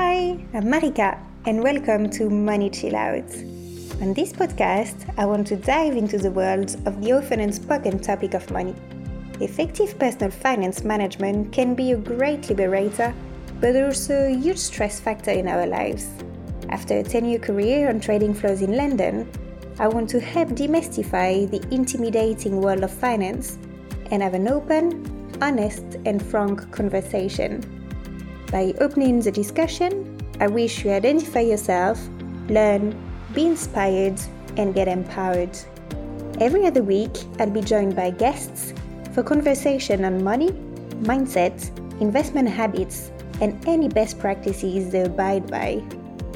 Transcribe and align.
Hi, 0.00 0.38
I'm 0.54 0.66
Marika, 0.66 1.18
and 1.44 1.60
welcome 1.60 2.08
to 2.10 2.30
Money 2.30 2.70
Chill 2.70 2.94
Out. 2.94 3.34
On 4.00 4.14
this 4.14 4.32
podcast, 4.32 5.12
I 5.18 5.26
want 5.26 5.48
to 5.48 5.56
dive 5.56 5.96
into 5.96 6.18
the 6.18 6.30
world 6.30 6.70
of 6.86 7.02
the 7.02 7.10
often 7.14 7.40
unspoken 7.40 7.98
topic 7.98 8.34
of 8.34 8.48
money. 8.52 8.76
Effective 9.40 9.98
personal 9.98 10.30
finance 10.30 10.84
management 10.84 11.52
can 11.52 11.74
be 11.74 11.90
a 11.90 11.96
great 11.96 12.48
liberator, 12.48 13.12
but 13.60 13.74
also 13.74 14.14
a 14.14 14.36
huge 14.36 14.58
stress 14.58 15.00
factor 15.00 15.32
in 15.32 15.48
our 15.48 15.66
lives. 15.66 16.08
After 16.68 16.98
a 16.98 17.02
10 17.02 17.24
year 17.24 17.40
career 17.40 17.88
on 17.88 17.98
trading 17.98 18.34
floors 18.34 18.62
in 18.62 18.76
London, 18.76 19.28
I 19.80 19.88
want 19.88 20.08
to 20.10 20.20
help 20.20 20.50
demystify 20.50 21.50
the 21.50 21.74
intimidating 21.74 22.60
world 22.60 22.84
of 22.84 22.92
finance 22.92 23.58
and 24.12 24.22
have 24.22 24.34
an 24.34 24.46
open, 24.46 25.34
honest, 25.42 25.82
and 26.06 26.24
frank 26.24 26.70
conversation. 26.70 27.77
By 28.50 28.72
opening 28.80 29.20
the 29.20 29.30
discussion, 29.30 30.18
I 30.40 30.46
wish 30.46 30.82
you 30.82 30.90
identify 30.90 31.40
yourself, 31.40 32.00
learn, 32.48 32.96
be 33.34 33.44
inspired, 33.44 34.18
and 34.56 34.74
get 34.74 34.88
empowered. 34.88 35.56
Every 36.40 36.64
other 36.64 36.82
week, 36.82 37.10
I'll 37.38 37.50
be 37.50 37.60
joined 37.60 37.94
by 37.94 38.10
guests 38.10 38.72
for 39.12 39.22
conversation 39.22 40.02
on 40.06 40.24
money, 40.24 40.48
mindset, 41.02 41.60
investment 42.00 42.48
habits, 42.48 43.10
and 43.42 43.62
any 43.68 43.88
best 43.88 44.18
practices 44.18 44.92
they 44.92 45.02
abide 45.02 45.50
by. 45.50 45.82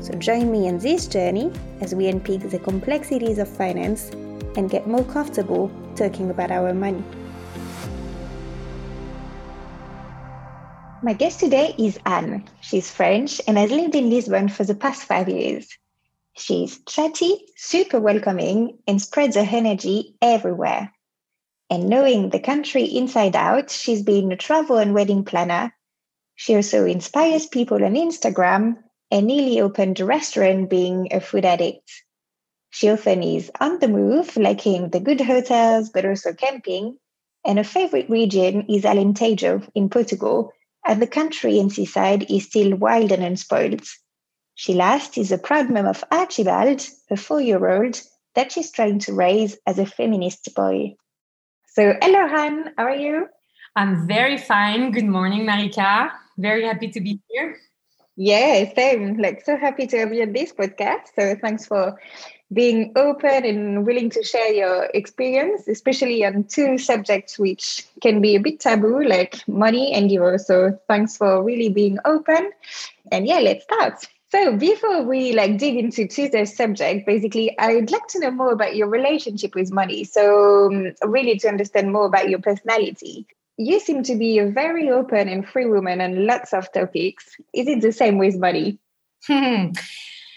So 0.02 0.12
join 0.14 0.52
me 0.52 0.68
on 0.68 0.78
this 0.78 1.06
journey 1.06 1.50
as 1.80 1.94
we 1.94 2.08
unpick 2.08 2.50
the 2.50 2.58
complexities 2.58 3.38
of 3.38 3.48
finance 3.48 4.10
and 4.56 4.68
get 4.68 4.86
more 4.86 5.04
comfortable 5.04 5.70
talking 5.96 6.28
about 6.28 6.50
our 6.50 6.74
money. 6.74 7.02
My 11.04 11.14
guest 11.14 11.40
today 11.40 11.74
is 11.76 11.98
Anne. 12.06 12.48
She's 12.60 12.88
French 12.88 13.40
and 13.48 13.58
has 13.58 13.72
lived 13.72 13.96
in 13.96 14.08
Lisbon 14.08 14.48
for 14.48 14.62
the 14.62 14.76
past 14.76 15.02
five 15.02 15.28
years. 15.28 15.76
She's 16.34 16.78
chatty, 16.84 17.44
super 17.56 17.98
welcoming, 17.98 18.78
and 18.86 19.02
spreads 19.02 19.34
her 19.34 19.44
energy 19.50 20.14
everywhere. 20.22 20.92
And 21.68 21.88
knowing 21.88 22.30
the 22.30 22.38
country 22.38 22.84
inside 22.84 23.34
out, 23.34 23.68
she's 23.68 24.04
been 24.04 24.30
a 24.30 24.36
travel 24.36 24.76
and 24.76 24.94
wedding 24.94 25.24
planner. 25.24 25.74
She 26.36 26.54
also 26.54 26.86
inspires 26.86 27.46
people 27.48 27.84
on 27.84 27.94
Instagram 27.94 28.76
and 29.10 29.26
nearly 29.26 29.60
opened 29.60 29.98
a 29.98 30.04
restaurant 30.04 30.70
being 30.70 31.08
a 31.10 31.20
food 31.20 31.44
addict. 31.44 31.90
She 32.70 32.88
often 32.88 33.24
is 33.24 33.50
on 33.58 33.80
the 33.80 33.88
move, 33.88 34.36
liking 34.36 34.90
the 34.90 35.00
good 35.00 35.20
hotels, 35.20 35.90
but 35.90 36.06
also 36.06 36.32
camping. 36.32 36.98
And 37.44 37.58
her 37.58 37.64
favorite 37.64 38.08
region 38.08 38.66
is 38.68 38.84
Alentejo 38.84 39.68
in 39.74 39.88
Portugal, 39.88 40.52
and 40.86 41.00
the 41.00 41.06
country 41.06 41.58
and 41.58 41.72
seaside 41.72 42.30
is 42.30 42.44
still 42.44 42.76
wild 42.76 43.12
and 43.12 43.22
unspoiled. 43.22 43.86
She 44.54 44.74
last 44.74 45.16
is 45.16 45.32
a 45.32 45.38
proud 45.38 45.70
mom 45.70 45.86
of 45.86 46.04
Archibald, 46.10 46.86
a 47.10 47.16
four 47.16 47.40
year 47.40 47.66
old 47.68 48.00
that 48.34 48.52
she's 48.52 48.70
trying 48.70 48.98
to 49.00 49.12
raise 49.12 49.56
as 49.66 49.78
a 49.78 49.86
feminist 49.86 50.54
boy. 50.54 50.94
So, 51.68 51.94
hello, 52.02 52.26
Anne, 52.26 52.72
how 52.76 52.84
are 52.84 52.96
you? 52.96 53.26
I'm 53.76 54.06
very 54.06 54.36
fine. 54.36 54.90
Good 54.90 55.06
morning, 55.06 55.46
Marika. 55.46 56.10
Very 56.36 56.64
happy 56.64 56.88
to 56.88 57.00
be 57.00 57.20
here. 57.30 57.56
Yeah, 58.16 58.72
same. 58.74 59.16
Like, 59.16 59.42
so 59.44 59.56
happy 59.56 59.86
to 59.86 59.98
have 59.98 60.12
you 60.12 60.22
on 60.22 60.32
this 60.32 60.52
podcast. 60.52 61.14
So, 61.18 61.34
thanks 61.40 61.64
for 61.64 61.98
being 62.52 62.92
open 62.96 63.44
and 63.44 63.86
willing 63.86 64.10
to 64.10 64.22
share 64.22 64.52
your 64.52 64.84
experience, 64.94 65.68
especially 65.68 66.24
on 66.24 66.44
two 66.44 66.78
subjects 66.78 67.38
which 67.38 67.86
can 68.00 68.20
be 68.20 68.34
a 68.34 68.40
bit 68.40 68.60
taboo, 68.60 69.02
like 69.02 69.46
money 69.48 69.92
and 69.92 70.08
divorce. 70.08 70.46
So 70.46 70.78
thanks 70.88 71.16
for 71.16 71.42
really 71.42 71.68
being 71.68 71.98
open. 72.04 72.50
And 73.10 73.26
yeah, 73.26 73.38
let's 73.38 73.64
start. 73.64 74.06
So 74.30 74.56
before 74.56 75.02
we 75.02 75.32
like 75.32 75.58
dig 75.58 75.76
into 75.76 76.06
Tuesday's 76.06 76.56
subject, 76.56 77.06
basically, 77.06 77.56
I'd 77.58 77.90
like 77.90 78.06
to 78.08 78.20
know 78.20 78.30
more 78.30 78.52
about 78.52 78.74
your 78.74 78.88
relationship 78.88 79.54
with 79.54 79.70
money. 79.70 80.04
So 80.04 80.66
um, 80.72 80.92
really 81.04 81.38
to 81.38 81.48
understand 81.48 81.92
more 81.92 82.06
about 82.06 82.30
your 82.30 82.38
personality. 82.40 83.26
You 83.58 83.78
seem 83.78 84.02
to 84.04 84.16
be 84.16 84.38
a 84.38 84.46
very 84.46 84.88
open 84.88 85.28
and 85.28 85.46
free 85.46 85.66
woman 85.66 86.00
on 86.00 86.26
lots 86.26 86.54
of 86.54 86.72
topics. 86.72 87.36
Is 87.52 87.68
it 87.68 87.82
the 87.82 87.92
same 87.92 88.16
with 88.16 88.38
money? 88.38 88.78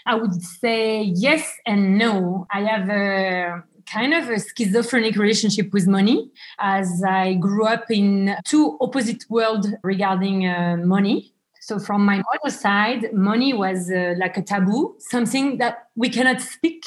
I 0.06 0.16
would 0.16 0.42
say 0.42 1.02
yes 1.02 1.52
and 1.66 1.98
no. 1.98 2.46
I 2.52 2.62
have 2.62 2.90
a 2.90 3.64
kind 3.92 4.14
of 4.14 4.30
a 4.30 4.40
schizophrenic 4.40 5.16
relationship 5.16 5.74
with 5.74 5.88
money 5.88 6.32
as 6.60 7.04
I 7.08 7.36
grew 7.36 7.66
up 7.66 7.90
in 7.90 8.36
two 8.46 8.78
opposite 8.82 9.24
worlds 9.30 9.68
regarding 9.84 10.48
uh, 10.48 10.78
money. 10.78 11.34
So 11.62 11.80
from 11.80 12.06
my 12.06 12.22
mother's 12.32 12.60
side, 12.60 13.12
money 13.14 13.54
was 13.54 13.90
uh, 13.90 14.14
like 14.18 14.38
a 14.38 14.44
taboo, 14.44 14.96
something 15.00 15.58
that 15.58 15.88
we 15.96 16.10
cannot 16.10 16.42
speak 16.42 16.86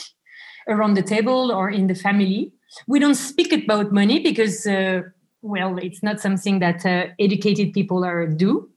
around 0.69 0.95
the 0.95 1.03
table 1.03 1.51
or 1.51 1.71
in 1.71 1.89
the 1.89 1.95
family. 1.95 2.53
We 2.87 3.01
don't 3.01 3.17
speak 3.17 3.53
about 3.53 3.93
money 3.93 4.21
because, 4.21 4.67
uh, 4.67 5.03
well, 5.43 5.79
it's 5.79 6.03
not 6.03 6.21
something 6.21 6.61
that 6.61 6.87
uh, 6.87 7.07
educated 7.19 7.73
people 7.73 8.05
are 8.05 8.27
do. 8.27 8.71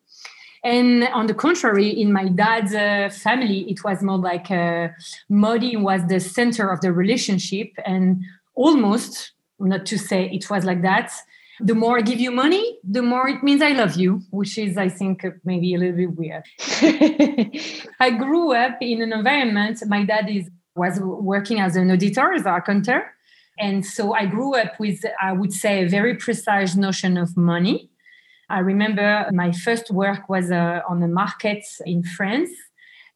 And 0.64 1.06
on 1.06 1.28
the 1.28 1.34
contrary, 1.34 1.90
in 1.90 2.14
my 2.14 2.28
dad's 2.30 2.74
uh, 2.74 3.10
family, 3.12 3.62
it 3.70 3.84
was 3.84 4.04
more 4.04 4.18
like 4.18 4.52
uh, 4.52 4.90
money 5.28 5.76
was 5.76 6.06
the 6.08 6.20
center 6.20 6.70
of 6.70 6.82
the 6.82 6.94
relationship. 6.94 7.70
And 7.86 8.24
almost, 8.54 9.32
not 9.60 9.86
to 9.88 9.98
say 9.98 10.30
it 10.32 10.50
was 10.50 10.64
like 10.64 10.84
that, 10.84 11.12
the 11.60 11.76
more 11.76 11.98
I 11.98 12.02
give 12.02 12.20
you 12.20 12.32
money, 12.32 12.78
the 12.84 13.02
more 13.02 13.28
it 13.28 13.44
means 13.44 13.62
I 13.62 13.72
love 13.72 13.96
you, 13.96 14.22
which 14.32 14.58
is, 14.58 14.78
I 14.78 14.90
think, 14.90 15.26
maybe 15.44 15.74
a 15.76 15.78
little 15.78 15.98
bit 15.98 16.16
weird. 16.16 16.44
I 18.00 18.10
grew 18.12 18.54
up 18.54 18.78
in 18.82 19.02
an 19.02 19.14
environment, 19.14 19.80
my 19.88 20.04
dad 20.04 20.30
is 20.30 20.50
was 20.76 21.00
working 21.02 21.60
as 21.60 21.76
an 21.76 21.92
auditor, 21.92 22.32
as 22.32 22.46
an 22.46 22.54
accountant. 22.54 23.04
And 23.60 23.86
so 23.86 24.14
I 24.14 24.26
grew 24.26 24.56
up 24.56 24.80
with, 24.80 25.04
I 25.22 25.34
would 25.34 25.52
say, 25.52 25.84
a 25.84 25.90
very 25.90 26.16
precise 26.16 26.76
notion 26.76 27.18
of 27.18 27.36
money 27.36 27.91
I 28.52 28.60
remember 28.60 29.28
my 29.32 29.52
first 29.52 29.92
work 29.92 30.30
was 30.30 30.52
uh, 30.52 30.82
on 30.90 31.00
the 31.00 31.08
market 31.08 31.64
in 31.86 32.04
France 32.04 32.52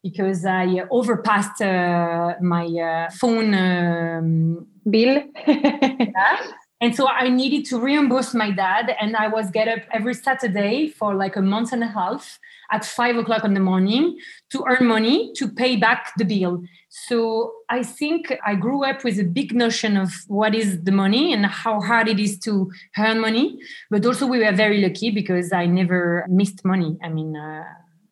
because 0.02 0.44
I 0.44 0.82
overpassed 0.90 1.60
uh, 1.60 2.34
my 2.40 2.66
uh, 2.66 3.10
phone 3.10 3.54
um, 3.54 4.66
bill. 4.88 5.22
yeah. 5.46 6.46
And 6.80 6.94
so 6.94 7.08
I 7.08 7.30
needed 7.30 7.64
to 7.66 7.80
reimburse 7.80 8.34
my 8.34 8.50
dad, 8.50 8.94
and 9.00 9.16
I 9.16 9.28
was 9.28 9.50
get 9.50 9.66
up 9.66 9.80
every 9.92 10.12
Saturday 10.12 10.88
for 10.88 11.14
like 11.14 11.34
a 11.36 11.40
month 11.40 11.72
and 11.72 11.82
a 11.82 11.86
half 11.86 12.38
at 12.70 12.84
five 12.84 13.16
o'clock 13.16 13.44
in 13.44 13.54
the 13.54 13.60
morning 13.60 14.18
to 14.50 14.64
earn 14.68 14.86
money 14.86 15.32
to 15.36 15.48
pay 15.48 15.76
back 15.76 16.12
the 16.18 16.24
bill. 16.24 16.62
So 16.90 17.52
I 17.70 17.82
think 17.82 18.36
I 18.44 18.54
grew 18.56 18.84
up 18.84 19.04
with 19.04 19.18
a 19.18 19.24
big 19.24 19.54
notion 19.54 19.96
of 19.96 20.12
what 20.28 20.54
is 20.54 20.82
the 20.84 20.92
money 20.92 21.32
and 21.32 21.46
how 21.46 21.80
hard 21.80 22.08
it 22.08 22.18
is 22.18 22.38
to 22.40 22.70
earn 22.98 23.20
money. 23.20 23.58
But 23.90 24.04
also, 24.04 24.26
we 24.26 24.40
were 24.40 24.52
very 24.52 24.82
lucky 24.82 25.10
because 25.10 25.52
I 25.52 25.66
never 25.66 26.26
missed 26.28 26.64
money. 26.64 26.98
I 27.02 27.08
mean, 27.08 27.36
uh, 27.36 27.64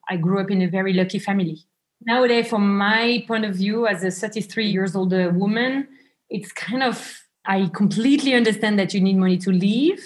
I 0.09 0.17
grew 0.17 0.41
up 0.41 0.51
in 0.51 0.63
a 0.63 0.69
very 0.69 0.93
lucky 0.93 1.19
family. 1.19 1.67
Nowadays, 2.07 2.49
from 2.49 2.77
my 2.77 3.25
point 3.27 3.45
of 3.45 3.55
view, 3.55 3.87
as 3.87 4.05
a 4.05 4.11
33 4.11 4.67
years 4.67 4.95
old 4.95 5.13
woman, 5.13 5.89
it's 6.29 6.53
kind 6.53 6.83
of, 6.83 7.24
I 7.47 7.71
completely 7.75 8.35
understand 8.35 8.79
that 8.79 8.95
you 8.95 9.01
need 9.01 9.17
money 9.17 9.39
to 9.39 9.51
live. 9.51 10.01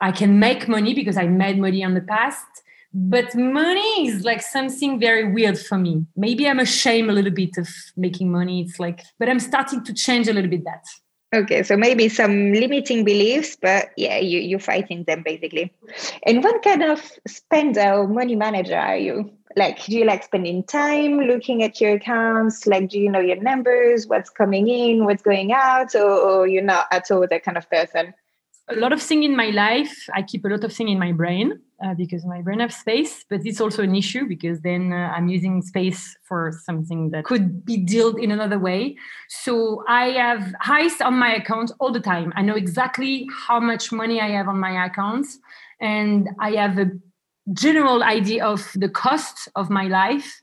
I 0.00 0.12
can 0.12 0.38
make 0.38 0.68
money 0.68 0.94
because 0.94 1.16
I 1.16 1.26
made 1.26 1.58
money 1.58 1.82
in 1.82 1.94
the 1.94 2.00
past 2.00 2.46
but 2.94 3.34
money 3.34 4.06
is 4.06 4.22
like 4.24 4.42
something 4.42 5.00
very 5.00 5.32
weird 5.32 5.58
for 5.58 5.78
me. 5.78 6.04
Maybe 6.14 6.46
i'm 6.46 6.58
ashamed 6.58 7.08
a 7.08 7.12
little 7.12 7.30
bit 7.30 7.56
of 7.56 7.68
making 7.96 8.30
money. 8.30 8.62
It's 8.62 8.78
like 8.78 9.02
but 9.18 9.28
i'm 9.28 9.40
starting 9.40 9.82
to 9.84 9.94
change 9.94 10.28
a 10.28 10.32
little 10.32 10.50
bit 10.50 10.64
that 10.64 10.84
okay 11.32 11.62
so 11.62 11.76
maybe 11.76 12.08
some 12.08 12.52
limiting 12.52 13.04
beliefs 13.04 13.56
but 13.60 13.90
yeah 13.96 14.18
you, 14.18 14.40
you're 14.40 14.58
fighting 14.58 15.04
them 15.04 15.22
basically. 15.22 15.72
And 16.24 16.42
what 16.42 16.62
kind 16.62 16.82
of 16.82 17.00
spender 17.26 17.92
or 17.92 18.04
uh, 18.04 18.08
money 18.08 18.36
manager 18.36 18.76
are 18.76 18.96
you? 18.96 19.32
Like 19.56 19.84
do 19.84 19.96
you 19.96 20.04
like 20.04 20.24
spending 20.24 20.64
time 20.64 21.18
looking 21.20 21.62
at 21.62 21.80
your 21.80 21.94
accounts? 21.94 22.66
Like 22.66 22.88
do 22.88 22.98
you 22.98 23.10
know 23.10 23.20
your 23.20 23.40
numbers? 23.42 24.06
What's 24.06 24.30
coming 24.30 24.68
in? 24.68 25.04
What's 25.04 25.22
going 25.22 25.52
out? 25.52 25.94
Or, 25.94 26.10
or 26.10 26.46
you're 26.46 26.62
not 26.62 26.86
at 26.90 27.10
all 27.10 27.26
that 27.28 27.44
kind 27.44 27.56
of 27.56 27.68
person 27.68 28.14
a 28.68 28.76
lot 28.76 28.92
of 28.92 29.02
things 29.02 29.24
in 29.24 29.36
my 29.36 29.50
life 29.50 30.08
i 30.14 30.22
keep 30.22 30.44
a 30.44 30.48
lot 30.48 30.64
of 30.64 30.72
things 30.72 30.90
in 30.90 30.98
my 30.98 31.12
brain 31.12 31.58
uh, 31.84 31.94
because 31.94 32.24
my 32.24 32.40
brain 32.40 32.60
has 32.60 32.76
space, 32.76 33.24
but 33.28 33.40
it's 33.44 33.60
also 33.60 33.82
an 33.82 33.94
issue 33.94 34.26
because 34.26 34.60
then 34.60 34.92
uh, 34.92 35.12
I'm 35.14 35.28
using 35.28 35.62
space 35.62 36.16
for 36.22 36.52
something 36.64 37.10
that 37.10 37.24
could 37.24 37.64
be 37.64 37.76
dealt 37.76 38.20
in 38.20 38.30
another 38.30 38.58
way. 38.58 38.96
So 39.28 39.84
I 39.88 40.10
have 40.10 40.54
highs 40.60 41.00
on 41.00 41.14
my 41.14 41.34
account 41.34 41.72
all 41.80 41.92
the 41.92 42.00
time. 42.00 42.32
I 42.36 42.42
know 42.42 42.54
exactly 42.54 43.26
how 43.46 43.58
much 43.58 43.90
money 43.90 44.20
I 44.20 44.28
have 44.30 44.48
on 44.48 44.60
my 44.60 44.84
account, 44.86 45.26
and 45.80 46.28
I 46.38 46.52
have 46.52 46.78
a 46.78 46.90
general 47.52 48.04
idea 48.04 48.44
of 48.44 48.70
the 48.76 48.88
cost 48.88 49.48
of 49.56 49.68
my 49.68 49.88
life, 49.88 50.40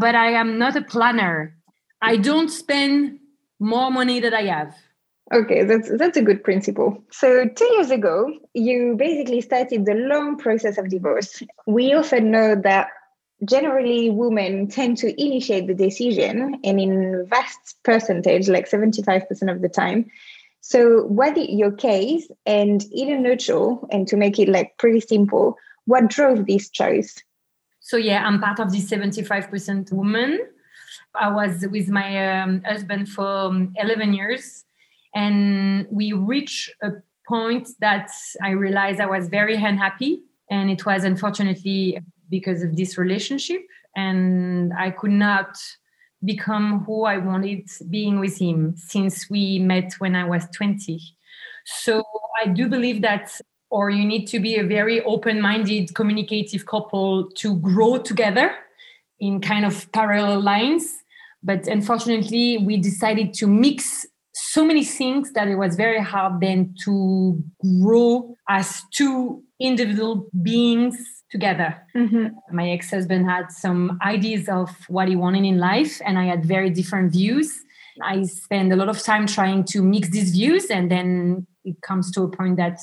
but 0.00 0.14
I 0.14 0.30
am 0.30 0.58
not 0.58 0.76
a 0.76 0.82
planner. 0.82 1.56
I 2.00 2.16
don't 2.16 2.48
spend 2.48 3.18
more 3.58 3.90
money 3.90 4.20
than 4.20 4.32
I 4.32 4.46
have. 4.46 4.74
Okay, 5.32 5.62
that's 5.62 5.88
that's 5.96 6.16
a 6.16 6.22
good 6.22 6.42
principle. 6.42 7.04
So 7.12 7.46
two 7.46 7.72
years 7.74 7.90
ago, 7.90 8.32
you 8.52 8.96
basically 8.98 9.40
started 9.40 9.86
the 9.86 9.94
long 9.94 10.36
process 10.36 10.76
of 10.76 10.88
divorce. 10.88 11.40
We 11.66 11.94
often 11.94 12.32
know 12.32 12.56
that 12.56 12.88
generally 13.44 14.10
women 14.10 14.68
tend 14.68 14.98
to 14.98 15.22
initiate 15.22 15.66
the 15.66 15.74
decision 15.74 16.60
and 16.64 16.80
in 16.80 17.26
vast 17.28 17.76
percentage 17.84 18.48
like 18.48 18.68
75% 18.68 19.50
of 19.50 19.62
the 19.62 19.68
time 19.68 20.10
so 20.60 21.04
what 21.04 21.36
your 21.50 21.72
case 21.72 22.28
and 22.44 22.84
in 22.92 23.10
a 23.10 23.18
nutshell 23.18 23.88
and 23.90 24.06
to 24.08 24.16
make 24.16 24.38
it 24.38 24.48
like 24.48 24.76
pretty 24.76 25.00
simple 25.00 25.56
what 25.86 26.08
drove 26.08 26.46
this 26.46 26.68
choice 26.68 27.22
so 27.80 27.96
yeah 27.96 28.26
i'm 28.26 28.40
part 28.40 28.60
of 28.60 28.72
the 28.72 28.78
75% 28.78 29.90
woman. 29.92 30.38
i 31.14 31.30
was 31.30 31.66
with 31.70 31.88
my 31.88 32.42
um, 32.42 32.62
husband 32.64 33.08
for 33.08 33.26
um, 33.26 33.72
11 33.78 34.12
years 34.12 34.64
and 35.14 35.86
we 35.90 36.12
reached 36.12 36.70
a 36.82 36.90
point 37.28 37.68
that 37.80 38.10
i 38.42 38.50
realized 38.50 39.00
i 39.00 39.06
was 39.06 39.28
very 39.28 39.56
unhappy. 39.56 40.22
And 40.50 40.68
it 40.68 40.84
was 40.84 41.04
unfortunately 41.04 41.96
because 42.28 42.64
of 42.64 42.76
this 42.76 42.98
relationship. 42.98 43.62
And 43.96 44.72
i 44.78 44.90
could 44.90 45.12
not 45.12 45.56
become 46.24 46.84
who 46.84 47.04
i 47.04 47.16
wanted 47.16 47.68
being 47.88 48.20
with 48.20 48.38
him 48.38 48.74
since 48.76 49.30
we 49.30 49.58
met 49.58 49.94
when 49.98 50.14
i 50.14 50.24
was 50.24 50.44
20 50.54 51.00
so 51.64 52.04
i 52.42 52.46
do 52.46 52.68
believe 52.68 53.00
that 53.00 53.40
or 53.70 53.88
you 53.88 54.04
need 54.04 54.26
to 54.26 54.40
be 54.40 54.56
a 54.56 54.64
very 54.64 55.00
open-minded 55.02 55.94
communicative 55.94 56.66
couple 56.66 57.30
to 57.30 57.56
grow 57.56 57.96
together 57.98 58.52
in 59.20 59.40
kind 59.40 59.64
of 59.64 59.90
parallel 59.92 60.40
lines. 60.40 60.98
But 61.42 61.66
unfortunately 61.68 62.58
we 62.58 62.76
decided 62.76 63.32
to 63.34 63.46
mix 63.46 64.04
so 64.52 64.64
many 64.64 64.84
things 64.84 65.30
that 65.32 65.46
it 65.46 65.54
was 65.54 65.76
very 65.76 66.02
hard 66.02 66.40
then 66.40 66.74
to 66.84 67.40
grow 67.80 68.34
as 68.48 68.82
two 68.92 69.44
individual 69.60 70.28
beings 70.42 70.96
together. 71.30 71.80
Mm-hmm. 71.94 72.56
My 72.56 72.70
ex 72.70 72.90
husband 72.90 73.30
had 73.30 73.52
some 73.52 74.00
ideas 74.02 74.48
of 74.48 74.68
what 74.88 75.06
he 75.06 75.14
wanted 75.14 75.44
in 75.44 75.58
life, 75.58 76.00
and 76.04 76.18
I 76.18 76.24
had 76.24 76.44
very 76.44 76.68
different 76.68 77.12
views. 77.12 77.48
I 78.02 78.24
spend 78.24 78.72
a 78.72 78.76
lot 78.76 78.88
of 78.88 79.00
time 79.00 79.28
trying 79.28 79.62
to 79.66 79.82
mix 79.82 80.08
these 80.10 80.32
views, 80.32 80.66
and 80.66 80.90
then 80.90 81.46
it 81.64 81.80
comes 81.82 82.10
to 82.12 82.22
a 82.22 82.28
point 82.28 82.56
that 82.56 82.80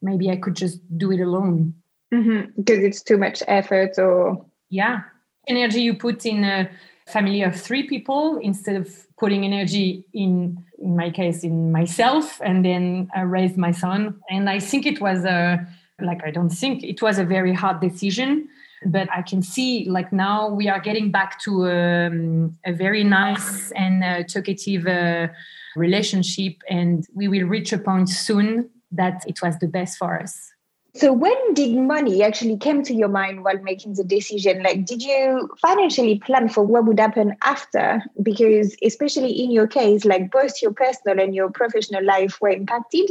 maybe 0.00 0.30
I 0.30 0.36
could 0.36 0.56
just 0.56 0.80
do 0.98 1.12
it 1.12 1.20
alone. 1.20 1.74
Mm-hmm. 2.12 2.60
Because 2.60 2.82
it's 2.82 3.02
too 3.02 3.18
much 3.18 3.40
effort, 3.46 3.98
or 3.98 4.44
yeah, 4.68 5.02
energy 5.46 5.82
you 5.82 5.94
put 5.94 6.26
in 6.26 6.42
a 6.42 6.68
family 7.06 7.42
of 7.42 7.60
three 7.60 7.88
people 7.88 8.38
instead 8.38 8.76
of 8.76 8.88
putting 9.18 9.44
energy 9.44 10.04
in 10.12 10.62
in 10.78 10.96
my 10.96 11.10
case 11.10 11.44
in 11.44 11.70
myself 11.70 12.40
and 12.44 12.64
then 12.64 13.08
I 13.14 13.20
raised 13.20 13.56
my 13.56 13.70
son. 13.70 14.20
And 14.30 14.50
I 14.50 14.58
think 14.58 14.86
it 14.86 15.00
was 15.00 15.24
a 15.24 15.66
like 16.00 16.24
I 16.24 16.30
don't 16.30 16.50
think 16.50 16.82
it 16.82 17.00
was 17.02 17.18
a 17.18 17.24
very 17.24 17.52
hard 17.52 17.80
decision 17.80 18.48
but 18.84 19.08
I 19.12 19.22
can 19.22 19.42
see 19.42 19.88
like 19.88 20.12
now 20.12 20.48
we 20.48 20.68
are 20.68 20.80
getting 20.80 21.10
back 21.10 21.40
to 21.42 21.70
um, 21.70 22.58
a 22.64 22.72
very 22.72 23.04
nice 23.04 23.70
and 23.72 24.02
uh, 24.02 24.24
talkative 24.24 24.86
uh, 24.86 25.28
relationship 25.76 26.54
and 26.68 27.06
we 27.14 27.28
will 27.28 27.46
reach 27.46 27.72
a 27.72 27.78
point 27.78 28.08
soon 28.08 28.70
that 28.90 29.22
it 29.26 29.40
was 29.40 29.58
the 29.58 29.68
best 29.68 29.98
for 29.98 30.20
us 30.20 30.52
so 30.94 31.10
when 31.12 31.54
did 31.54 31.74
money 31.74 32.22
actually 32.22 32.58
came 32.58 32.82
to 32.82 32.92
your 32.92 33.08
mind 33.08 33.44
while 33.44 33.58
making 33.62 33.94
the 33.94 34.04
decision? 34.04 34.62
Like, 34.62 34.84
did 34.84 35.02
you 35.02 35.48
financially 35.60 36.18
plan 36.18 36.50
for 36.50 36.62
what 36.62 36.84
would 36.84 37.00
happen 37.00 37.34
after? 37.42 38.02
Because 38.22 38.76
especially 38.82 39.30
in 39.30 39.50
your 39.50 39.66
case, 39.66 40.04
like 40.04 40.30
both 40.30 40.60
your 40.60 40.72
personal 40.72 41.18
and 41.18 41.34
your 41.34 41.50
professional 41.50 42.04
life 42.04 42.38
were 42.42 42.50
impacted 42.50 43.10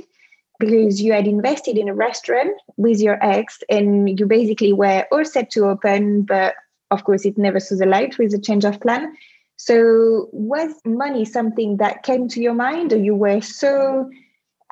because 0.59 1.01
you 1.01 1.11
had 1.11 1.25
invested 1.25 1.75
in 1.75 1.89
a 1.89 1.95
restaurant 1.95 2.51
with 2.77 2.99
your 2.99 3.17
ex 3.23 3.63
and 3.67 4.19
you 4.19 4.27
basically 4.27 4.73
were 4.73 5.07
all 5.11 5.25
set 5.25 5.49
to 5.51 5.65
open, 5.65 6.21
but 6.21 6.53
of 6.91 7.03
course 7.03 7.25
it 7.25 7.35
never 7.35 7.59
saw 7.59 7.75
the 7.75 7.87
light 7.87 8.15
with 8.19 8.29
the 8.29 8.39
change 8.39 8.63
of 8.63 8.79
plan. 8.79 9.11
So 9.57 10.29
was 10.31 10.71
money 10.85 11.25
something 11.25 11.77
that 11.77 12.03
came 12.03 12.27
to 12.27 12.41
your 12.41 12.53
mind 12.53 12.93
or 12.93 12.97
you 12.97 13.15
were 13.15 13.41
so 13.41 14.07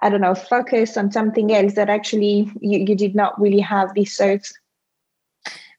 I 0.01 0.09
don't 0.09 0.21
know, 0.21 0.35
focus 0.35 0.97
on 0.97 1.11
something 1.11 1.53
else 1.53 1.73
that 1.73 1.89
actually 1.89 2.51
you, 2.61 2.79
you 2.79 2.95
did 2.95 3.15
not 3.15 3.39
really 3.39 3.59
have 3.59 3.93
these 3.93 4.15
thoughts? 4.15 4.53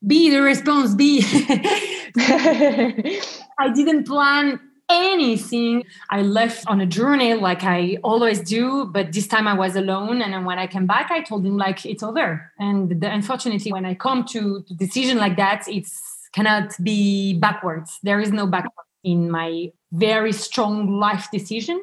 Be 0.07 0.31
the 0.31 0.43
response, 0.43 0.95
be. 0.95 1.23
I 2.19 3.73
didn't 3.75 4.05
plan 4.07 4.61
anything. 4.91 5.85
I 6.11 6.23
left 6.23 6.67
on 6.67 6.81
a 6.81 6.87
journey 6.87 7.35
like 7.35 7.63
I 7.63 7.99
always 8.03 8.41
do, 8.41 8.87
but 8.87 9.13
this 9.13 9.27
time 9.27 9.47
I 9.47 9.55
was 9.55 9.77
alone. 9.77 10.21
And 10.23 10.45
when 10.45 10.59
I 10.59 10.67
came 10.67 10.87
back, 10.87 11.11
I 11.11 11.21
told 11.21 11.47
him 11.47 11.57
like 11.57 11.87
it's 11.87 12.03
over. 12.03 12.51
And 12.59 13.01
the, 13.01 13.11
unfortunately, 13.11 13.73
when 13.73 13.85
I 13.85 13.95
come 13.95 14.25
to, 14.27 14.63
to 14.63 14.75
decision 14.75 15.19
like 15.19 15.37
that, 15.37 15.69
it's 15.69 16.03
cannot 16.33 16.75
be 16.83 17.35
backwards. 17.39 17.99
There 18.03 18.21
is 18.21 18.33
no 18.33 18.47
backwards 18.47 18.89
in 19.03 19.31
my 19.31 19.73
very 19.93 20.33
strong 20.33 20.99
life 20.99 21.29
decision. 21.33 21.83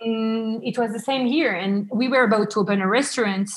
And 0.00 0.62
it 0.62 0.76
was 0.78 0.92
the 0.92 1.00
same 1.00 1.26
here. 1.26 1.52
And 1.52 1.88
we 1.92 2.08
were 2.08 2.24
about 2.24 2.50
to 2.50 2.60
open 2.60 2.80
a 2.80 2.88
restaurant, 2.88 3.50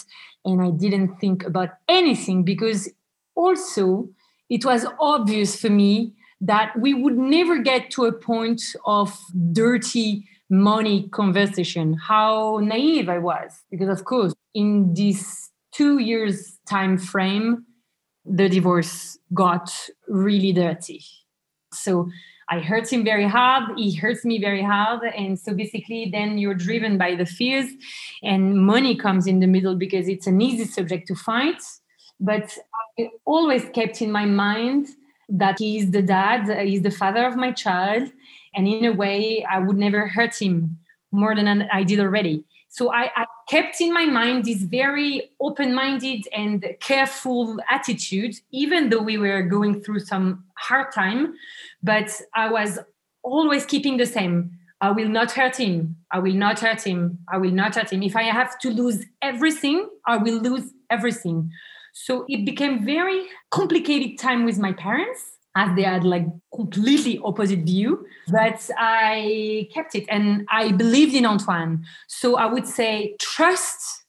and 0.45 0.62
I 0.62 0.71
didn't 0.71 1.18
think 1.19 1.44
about 1.44 1.69
anything 1.89 2.44
because 2.44 2.89
also 3.36 4.09
it 4.50 4.63
was 4.63 4.86
obvious 5.00 5.59
for 5.59 5.69
me 5.69 6.13
that 6.39 6.80
we 6.80 6.94
would 6.94 7.18
never 7.18 7.57
get 7.59 7.92
to 7.92 8.06
a 8.06 8.13
point 8.13 8.62
of 8.86 9.18
dirty 9.51 10.27
money 10.50 11.09
conversation. 11.09 11.94
How 11.94 12.59
naive 12.62 13.09
I 13.09 13.18
was, 13.18 13.51
because 13.69 13.89
of 13.89 14.06
course, 14.06 14.33
in 14.54 14.94
this 14.94 15.50
two 15.74 15.98
years 16.00 16.57
time 16.68 16.98
frame, 16.98 17.65
the 18.25 18.48
divorce 18.48 19.18
got 19.33 19.69
really 20.07 20.54
dirty. 20.54 21.04
So 21.74 22.09
I 22.49 22.59
hurt 22.59 22.91
him 22.91 23.03
very 23.03 23.27
hard. 23.27 23.77
He 23.77 23.94
hurts 23.94 24.23
me 24.23 24.39
very 24.39 24.63
hard. 24.63 25.03
And 25.03 25.38
so 25.38 25.53
basically, 25.53 26.09
then 26.11 26.38
you're 26.38 26.53
driven 26.53 26.97
by 26.97 27.15
the 27.15 27.25
fears, 27.25 27.69
and 28.23 28.57
money 28.65 28.95
comes 28.95 29.27
in 29.27 29.39
the 29.39 29.47
middle 29.47 29.75
because 29.75 30.07
it's 30.07 30.27
an 30.27 30.41
easy 30.41 30.65
subject 30.65 31.07
to 31.07 31.15
fight. 31.15 31.61
But 32.19 32.57
I 32.99 33.09
always 33.25 33.65
kept 33.73 34.01
in 34.01 34.11
my 34.11 34.25
mind 34.25 34.88
that 35.29 35.59
he's 35.59 35.91
the 35.91 36.01
dad, 36.01 36.47
he's 36.65 36.81
the 36.81 36.91
father 36.91 37.25
of 37.25 37.35
my 37.35 37.51
child. 37.51 38.09
And 38.55 38.67
in 38.67 38.85
a 38.85 38.94
way, 38.94 39.45
I 39.49 39.59
would 39.59 39.77
never 39.77 40.07
hurt 40.07 40.41
him 40.41 40.79
more 41.11 41.35
than 41.35 41.47
I 41.71 41.83
did 41.83 41.99
already. 41.99 42.45
So 42.69 42.92
I, 42.92 43.10
I 43.16 43.25
kept 43.50 43.80
in 43.81 43.94
my 43.94 44.06
mind 44.06 44.46
this 44.46 44.62
very 44.62 45.31
open 45.40 45.74
minded 45.74 46.28
and 46.34 46.66
careful 46.81 47.58
attitude, 47.69 48.36
even 48.52 48.90
though 48.90 49.02
we 49.02 49.18
were 49.18 49.42
going 49.42 49.81
through 49.81 50.00
some 50.00 50.44
hard 50.58 50.92
time. 50.92 51.33
But 51.81 52.09
I 52.36 52.52
was 52.52 52.80
always 53.24 53.66
keeping 53.66 53.97
the 53.97 54.06
same. 54.06 54.52
I 54.80 54.92
will 54.92 55.09
not 55.09 55.31
hurt 55.31 55.57
him. 55.57 55.95
I 56.12 56.19
will 56.19 56.36
not 56.36 56.59
hurt 56.59 56.83
him. 56.86 57.19
I 57.31 57.38
will 57.38 57.52
not 57.52 57.76
hurt 57.76 57.92
him. 57.92 58.04
If 58.04 58.16
I 58.16 58.24
have 58.24 58.59
to 58.59 58.69
lose 58.69 59.06
everything, 59.21 59.90
I 60.06 60.18
will 60.18 60.40
lose 60.40 60.71
everything. 60.90 61.52
So 61.94 62.26
it 62.30 62.45
became 62.45 62.86
very 62.86 63.26
complicated 63.50 64.19
time 64.19 64.45
with 64.45 64.59
my 64.59 64.74
parents 64.74 65.36
as 65.57 65.76
they 65.76 65.81
had 65.83 66.04
like 66.04 66.26
completely 66.54 67.19
opposite 67.23 67.61
view 67.73 68.06
but 68.30 68.59
i 68.78 69.68
kept 69.73 69.95
it 69.95 70.06
and 70.09 70.45
i 70.49 70.71
believed 70.71 71.14
in 71.16 71.26
antoine. 71.26 71.83
So 72.07 72.37
i 72.37 72.45
would 72.45 72.68
say 72.68 73.16
trust 73.19 74.06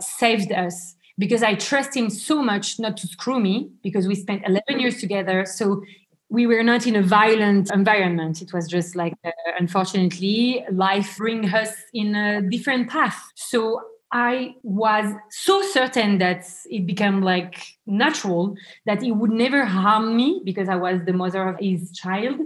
saved 0.00 0.52
us 0.52 0.76
because 1.16 1.42
i 1.42 1.54
trust 1.54 1.96
him 1.96 2.10
so 2.10 2.42
much 2.42 2.66
not 2.84 2.96
to 3.00 3.06
screw 3.06 3.40
me 3.48 3.70
because 3.82 4.04
we 4.08 4.14
spent 4.14 4.42
11 4.46 4.80
years 4.80 4.96
together. 5.00 5.44
So 5.46 5.82
we 6.30 6.46
were 6.46 6.62
not 6.62 6.86
in 6.86 6.94
a 6.96 7.02
violent 7.02 7.70
environment. 7.72 8.42
It 8.42 8.52
was 8.52 8.68
just 8.68 8.94
like 8.94 9.14
uh, 9.24 9.30
unfortunately 9.58 10.64
life 10.70 11.16
bring 11.16 11.48
us 11.60 11.72
in 11.94 12.14
a 12.14 12.42
different 12.42 12.90
path. 12.90 13.18
So 13.34 13.80
I 14.10 14.54
was 14.62 15.12
so 15.30 15.60
certain 15.62 16.18
that 16.18 16.46
it 16.66 16.86
became 16.86 17.20
like 17.22 17.62
natural 17.86 18.56
that 18.86 19.02
he 19.02 19.12
would 19.12 19.30
never 19.30 19.64
harm 19.64 20.16
me 20.16 20.40
because 20.44 20.68
I 20.68 20.76
was 20.76 21.02
the 21.04 21.12
mother 21.12 21.46
of 21.48 21.58
his 21.60 21.92
child 21.92 22.36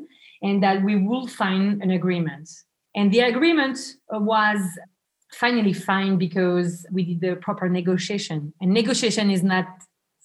and 0.42 0.62
that 0.62 0.82
we 0.82 0.96
would 0.96 1.30
find 1.30 1.80
an 1.82 1.90
agreement. 1.90 2.50
And 2.96 3.12
the 3.12 3.20
agreement 3.20 3.78
was 4.10 4.60
finally 5.32 5.72
fine 5.72 6.18
because 6.18 6.84
we 6.90 7.04
did 7.04 7.20
the 7.20 7.36
proper 7.36 7.68
negotiation. 7.68 8.52
And 8.60 8.72
negotiation 8.74 9.30
is 9.30 9.42
not 9.42 9.66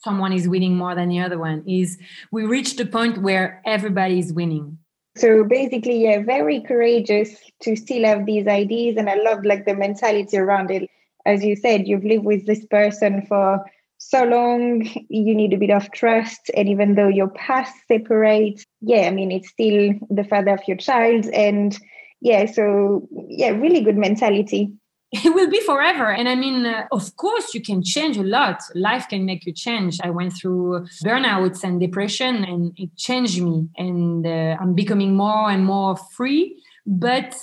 someone 0.03 0.33
is 0.33 0.47
winning 0.47 0.75
more 0.75 0.95
than 0.95 1.09
the 1.09 1.19
other 1.19 1.39
one 1.39 1.63
is 1.67 1.97
we 2.31 2.45
reached 2.45 2.77
the 2.77 2.85
point 2.85 3.21
where 3.21 3.61
everybody 3.65 4.19
is 4.19 4.31
winning 4.31 4.77
so 5.17 5.43
basically 5.43 6.03
yeah 6.03 6.21
very 6.21 6.61
courageous 6.61 7.35
to 7.61 7.75
still 7.75 8.03
have 8.05 8.25
these 8.25 8.47
ideas 8.47 8.95
and 8.95 9.09
i 9.09 9.15
love 9.15 9.43
like 9.43 9.65
the 9.65 9.75
mentality 9.75 10.37
around 10.37 10.69
it 10.69 10.87
as 11.27 11.43
you 11.43 11.55
said, 11.55 11.87
you've 11.87 12.05
lived 12.05 12.25
with 12.25 12.45
this 12.45 12.65
person 12.65 13.25
for 13.27 13.63
so 13.99 14.23
long, 14.23 14.87
you 15.09 15.35
need 15.35 15.53
a 15.53 15.57
bit 15.57 15.71
of 15.71 15.91
trust. 15.91 16.49
And 16.55 16.69
even 16.69 16.95
though 16.95 17.07
your 17.07 17.29
paths 17.29 17.71
separate, 17.87 18.63
yeah, 18.81 19.07
I 19.07 19.11
mean, 19.11 19.31
it's 19.31 19.49
still 19.49 19.93
the 20.09 20.23
father 20.23 20.51
of 20.51 20.61
your 20.67 20.77
child. 20.77 21.25
And 21.27 21.77
yeah, 22.21 22.45
so 22.45 23.07
yeah, 23.27 23.49
really 23.49 23.81
good 23.81 23.97
mentality. 23.97 24.71
it 25.11 25.33
will 25.33 25.49
be 25.49 25.61
forever. 25.61 26.11
And 26.11 26.27
I 26.27 26.35
mean, 26.35 26.65
uh, 26.65 26.85
of 26.91 27.15
course, 27.15 27.53
you 27.53 27.61
can 27.61 27.81
change 27.81 28.17
a 28.17 28.23
lot. 28.23 28.61
Life 28.75 29.07
can 29.09 29.25
make 29.25 29.45
you 29.45 29.53
change. 29.53 29.99
I 30.03 30.09
went 30.09 30.33
through 30.33 30.85
burnouts 31.03 31.63
and 31.63 31.79
depression, 31.79 32.43
and 32.43 32.73
it 32.77 32.95
changed 32.97 33.41
me. 33.41 33.67
And 33.77 34.27
uh, 34.27 34.57
I'm 34.59 34.73
becoming 34.73 35.15
more 35.15 35.49
and 35.49 35.65
more 35.65 35.95
free. 35.95 36.61
But 36.85 37.35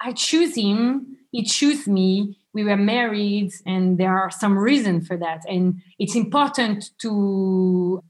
I 0.00 0.12
choose 0.12 0.54
him. 0.54 1.18
He 1.32 1.42
chose 1.42 1.86
me. 1.86 2.39
We 2.52 2.64
were 2.64 2.76
married, 2.76 3.52
and 3.64 3.98
there 3.98 4.16
are 4.16 4.30
some 4.30 4.58
reason 4.58 5.02
for 5.02 5.16
that. 5.16 5.42
And 5.48 5.82
it's 5.98 6.16
important 6.16 6.90
to 7.02 8.02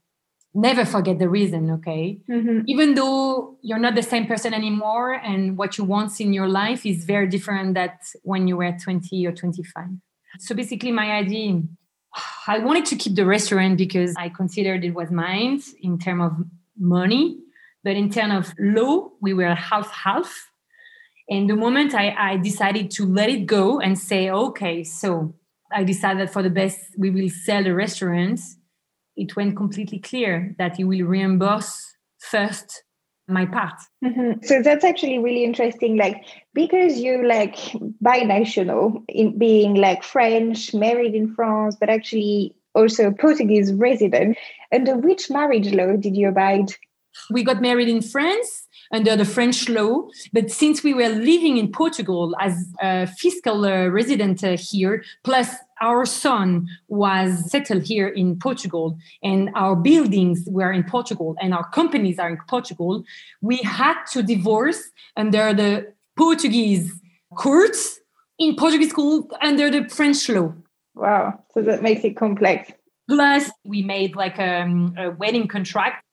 never 0.54 0.84
forget 0.84 1.18
the 1.18 1.28
reason 1.28 1.70
okay 1.70 2.18
mm-hmm. 2.28 2.62
even 2.66 2.94
though 2.94 3.56
you're 3.62 3.78
not 3.78 3.94
the 3.94 4.02
same 4.02 4.26
person 4.26 4.52
anymore 4.52 5.12
and 5.12 5.56
what 5.56 5.78
you 5.78 5.84
want 5.84 6.20
in 6.20 6.32
your 6.32 6.48
life 6.48 6.84
is 6.84 7.04
very 7.04 7.28
different 7.28 7.74
that 7.74 8.00
when 8.22 8.48
you 8.48 8.56
were 8.56 8.72
20 8.72 9.26
or 9.26 9.32
25 9.32 9.84
so 10.40 10.54
basically 10.54 10.90
my 10.90 11.12
idea 11.12 11.62
i 12.48 12.58
wanted 12.58 12.84
to 12.84 12.96
keep 12.96 13.14
the 13.14 13.24
restaurant 13.24 13.78
because 13.78 14.12
i 14.16 14.28
considered 14.28 14.84
it 14.84 14.92
was 14.92 15.10
mine 15.10 15.60
in 15.82 15.98
terms 15.98 16.24
of 16.24 16.46
money 16.76 17.38
but 17.84 17.94
in 17.94 18.10
terms 18.10 18.48
of 18.48 18.54
law 18.58 19.08
we 19.20 19.32
were 19.32 19.54
half 19.54 19.88
half 19.92 20.49
and 21.30 21.48
the 21.48 21.56
moment 21.56 21.94
I, 21.94 22.14
I 22.18 22.36
decided 22.36 22.90
to 22.92 23.06
let 23.06 23.30
it 23.30 23.46
go 23.46 23.80
and 23.80 23.98
say 23.98 24.30
okay 24.30 24.84
so 24.84 25.34
i 25.72 25.84
decided 25.84 26.30
for 26.30 26.42
the 26.42 26.50
best 26.50 26.78
we 26.98 27.10
will 27.10 27.28
sell 27.28 27.62
the 27.62 27.74
restaurant 27.74 28.40
it 29.16 29.36
went 29.36 29.56
completely 29.56 29.98
clear 29.98 30.54
that 30.58 30.76
he 30.76 30.84
will 30.84 31.06
reimburse 31.06 31.96
first 32.18 32.82
my 33.30 33.46
part. 33.46 33.80
Mm-hmm. 34.04 34.42
So 34.42 34.62
that's 34.62 34.84
actually 34.84 35.18
really 35.18 35.44
interesting. 35.44 35.96
Like 35.96 36.24
because 36.52 36.98
you 36.98 37.26
like 37.26 37.56
binational 38.04 39.04
in 39.08 39.38
being 39.38 39.74
like 39.74 40.02
French, 40.02 40.74
married 40.74 41.14
in 41.14 41.34
France, 41.34 41.76
but 41.78 41.88
actually 41.88 42.54
also 42.74 43.10
Portuguese 43.12 43.72
resident. 43.72 44.36
Under 44.72 44.96
which 44.96 45.30
marriage 45.30 45.72
law 45.72 45.96
did 45.96 46.16
you 46.16 46.28
abide? 46.28 46.72
We 47.30 47.42
got 47.42 47.60
married 47.60 47.88
in 47.88 48.02
France 48.02 48.66
under 48.92 49.16
the 49.16 49.24
French 49.24 49.68
law. 49.68 50.08
But 50.32 50.50
since 50.50 50.82
we 50.82 50.94
were 50.94 51.08
living 51.08 51.56
in 51.56 51.70
Portugal 51.72 52.34
as 52.40 52.72
a 52.80 53.06
fiscal 53.06 53.64
uh, 53.64 53.86
resident 53.86 54.42
uh, 54.42 54.56
here, 54.56 55.04
plus 55.24 55.54
our 55.80 56.04
son 56.04 56.68
was 56.88 57.50
settled 57.50 57.84
here 57.84 58.08
in 58.08 58.38
Portugal 58.38 58.98
and 59.22 59.50
our 59.54 59.74
buildings 59.74 60.44
were 60.46 60.72
in 60.72 60.84
Portugal 60.84 61.36
and 61.40 61.54
our 61.54 61.68
companies 61.70 62.18
are 62.18 62.28
in 62.28 62.38
Portugal, 62.48 63.02
we 63.40 63.56
had 63.58 63.96
to 64.12 64.22
divorce 64.22 64.90
under 65.16 65.54
the 65.54 65.92
Portuguese 66.16 66.92
courts 67.34 68.00
in 68.38 68.56
Portuguese 68.56 68.90
school 68.90 69.28
under 69.40 69.70
the 69.70 69.88
French 69.88 70.28
law. 70.28 70.52
Wow. 70.94 71.42
So 71.54 71.62
that 71.62 71.82
makes 71.82 72.04
it 72.04 72.16
complex. 72.16 72.72
Plus, 73.08 73.50
we 73.64 73.82
made 73.82 74.16
like 74.16 74.38
um, 74.38 74.94
a 74.98 75.10
wedding 75.10 75.48
contract. 75.48 76.04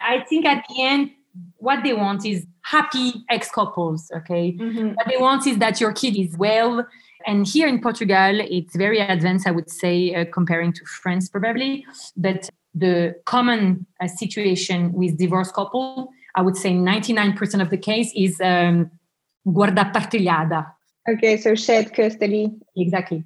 I 0.00 0.20
think 0.20 0.46
at 0.46 0.64
the 0.68 0.82
end, 0.82 1.10
what 1.56 1.82
they 1.82 1.92
want 1.92 2.24
is 2.24 2.46
happy 2.62 3.24
ex 3.28 3.50
couples. 3.50 4.10
Okay. 4.16 4.52
Mm-hmm. 4.52 4.88
What 4.94 5.06
they 5.08 5.16
want 5.16 5.46
is 5.46 5.58
that 5.58 5.80
your 5.80 5.92
kid 5.92 6.16
is 6.16 6.36
well. 6.36 6.86
And 7.26 7.46
here 7.46 7.68
in 7.68 7.80
Portugal, 7.80 8.40
it's 8.40 8.74
very 8.76 8.98
advanced, 8.98 9.46
I 9.46 9.50
would 9.50 9.70
say, 9.70 10.14
uh, 10.14 10.24
comparing 10.32 10.72
to 10.72 10.84
France 10.84 11.28
probably. 11.28 11.84
But 12.16 12.48
the 12.74 13.16
common 13.26 13.86
uh, 14.00 14.06
situation 14.06 14.92
with 14.92 15.18
divorced 15.18 15.54
couple, 15.54 16.10
I 16.34 16.42
would 16.42 16.56
say 16.56 16.70
99% 16.72 17.60
of 17.60 17.70
the 17.70 17.76
case 17.76 18.12
is 18.16 18.40
um, 18.40 18.90
guarda 19.46 19.92
partilhada. 19.92 20.72
Okay, 21.08 21.36
so 21.36 21.54
shared 21.54 21.92
custody. 21.92 22.52
Exactly. 22.76 23.24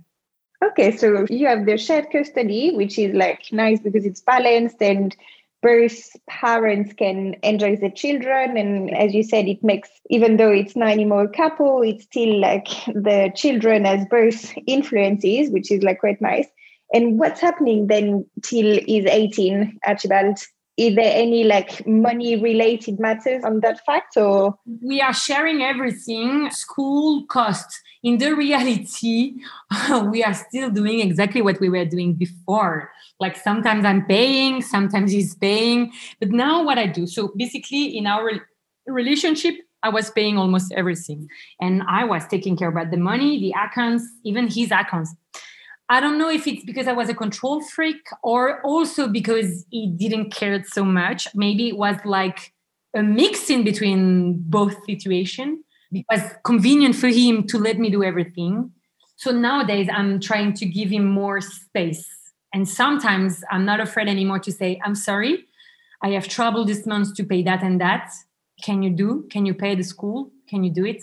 Okay, 0.65 0.97
so 0.97 1.27
you 1.29 1.47
have 1.47 1.67
the 1.67 1.77
shared 1.77 2.11
custody, 2.11 2.75
which 2.75 2.99
is 2.99 3.15
like 3.15 3.53
nice 3.53 3.81
because 3.81 4.05
it's 4.07 4.21
balanced 4.21 4.81
and 4.81 5.15
both 5.64 6.14
parents 6.28 6.92
can 6.92 7.35
enjoy 7.42 7.75
the 7.75 7.90
children 7.90 8.59
and 8.59 8.94
as 8.94 9.14
you 9.14 9.23
said 9.23 9.49
it 9.49 9.64
makes 9.64 9.88
even 10.11 10.37
though 10.37 10.52
it's 10.52 10.76
not 10.76 10.90
anymore 10.90 11.23
a 11.25 11.28
couple 11.28 11.80
it's 11.80 12.04
still 12.04 12.38
like 12.38 12.68
the 13.09 13.33
children 13.35 13.87
as 13.87 14.04
both 14.11 14.52
influences 14.66 15.50
which 15.50 15.73
is 15.73 15.83
like 15.83 16.00
quite 16.00 16.21
nice. 16.21 16.47
And 16.92 17.18
what's 17.18 17.40
happening 17.40 17.87
then 17.87 18.26
till 18.42 18.78
is 18.87 19.06
18 19.06 19.78
archibald? 19.87 20.38
Is 20.76 20.94
there 20.97 21.12
any 21.12 21.44
like 21.44 21.87
money 21.87 22.37
related 22.37 23.00
matters 23.00 23.42
on 23.42 23.61
that 23.61 23.85
fact 23.87 24.16
or? 24.16 24.56
We 24.83 25.00
are 25.00 25.14
sharing 25.14 25.62
everything 25.62 26.50
school 26.50 27.25
costs. 27.26 27.80
In 28.02 28.18
the 28.18 28.35
reality 28.35 29.37
we 30.11 30.23
are 30.23 30.35
still 30.35 30.71
doing 30.71 31.00
exactly 31.00 31.40
what 31.40 31.59
we 31.59 31.71
were 31.71 31.87
doing 31.87 32.14
before 32.14 32.90
like 33.21 33.37
sometimes 33.37 33.85
i'm 33.85 34.04
paying 34.06 34.61
sometimes 34.62 35.12
he's 35.12 35.35
paying 35.37 35.92
but 36.21 36.30
now 36.30 36.62
what 36.62 36.78
i 36.78 36.87
do 36.87 37.06
so 37.06 37.33
basically 37.37 37.97
in 37.97 38.06
our 38.06 38.30
relationship 38.87 39.54
i 39.83 39.88
was 39.88 40.11
paying 40.11 40.37
almost 40.37 40.73
everything 40.73 41.28
and 41.61 41.83
i 41.88 42.04
was 42.04 42.26
taking 42.26 42.56
care 42.56 42.68
about 42.68 42.90
the 42.90 42.97
money 42.97 43.40
the 43.40 43.54
accounts 43.59 44.04
even 44.25 44.49
his 44.49 44.71
accounts. 44.71 45.14
I 45.90 46.00
don't 46.00 46.16
know 46.16 46.30
if 46.30 46.47
it's 46.47 46.64
because 46.64 46.88
i 46.88 46.92
was 46.92 47.11
a 47.11 47.14
control 47.14 47.61
freak 47.61 48.02
or 48.23 48.62
also 48.62 49.06
because 49.06 49.66
he 49.71 49.87
didn't 49.87 50.30
care 50.30 50.64
so 50.64 50.83
much. 50.83 51.28
Maybe 51.35 51.68
it 51.68 51.76
was 51.76 51.97
like 52.06 52.54
a 52.97 53.02
mix 53.02 53.50
in 53.50 53.64
between 53.64 54.38
both 54.38 54.83
situation. 54.87 55.62
Because 55.92 56.23
convenient 56.42 56.97
for 56.97 57.09
him 57.09 57.47
to 57.49 57.59
let 57.59 57.78
me 57.78 57.90
do 57.90 58.02
everything. 58.02 58.73
So 59.16 59.30
nowadays 59.30 59.88
i'm 59.92 60.21
trying 60.21 60.54
to 60.54 60.64
give 60.64 60.88
him 60.88 61.04
more 61.04 61.42
space 61.42 62.24
and 62.55 62.69
sometimes 62.69 63.43
I'm 63.51 63.65
not 63.65 63.81
afraid 63.81 64.09
anymore 64.09 64.39
to 64.39 64.53
say, 64.53 64.81
I'm 64.85 64.95
sorry, 64.95 65.47
I 66.03 66.11
have 66.11 66.29
trouble 66.29 66.65
this 66.65 66.87
month 66.87 67.17
to 67.17 67.25
pay 67.25 67.43
that 67.43 67.65
and 67.65 67.81
that. 67.81 68.13
Can 68.63 68.83
you 68.83 68.91
do? 68.91 69.27
Can 69.31 69.45
you 69.45 69.55
pay 69.55 69.75
the 69.75 69.83
school? 69.83 70.31
Can 70.49 70.63
you 70.63 70.71
do 70.71 70.85
it? 70.87 71.03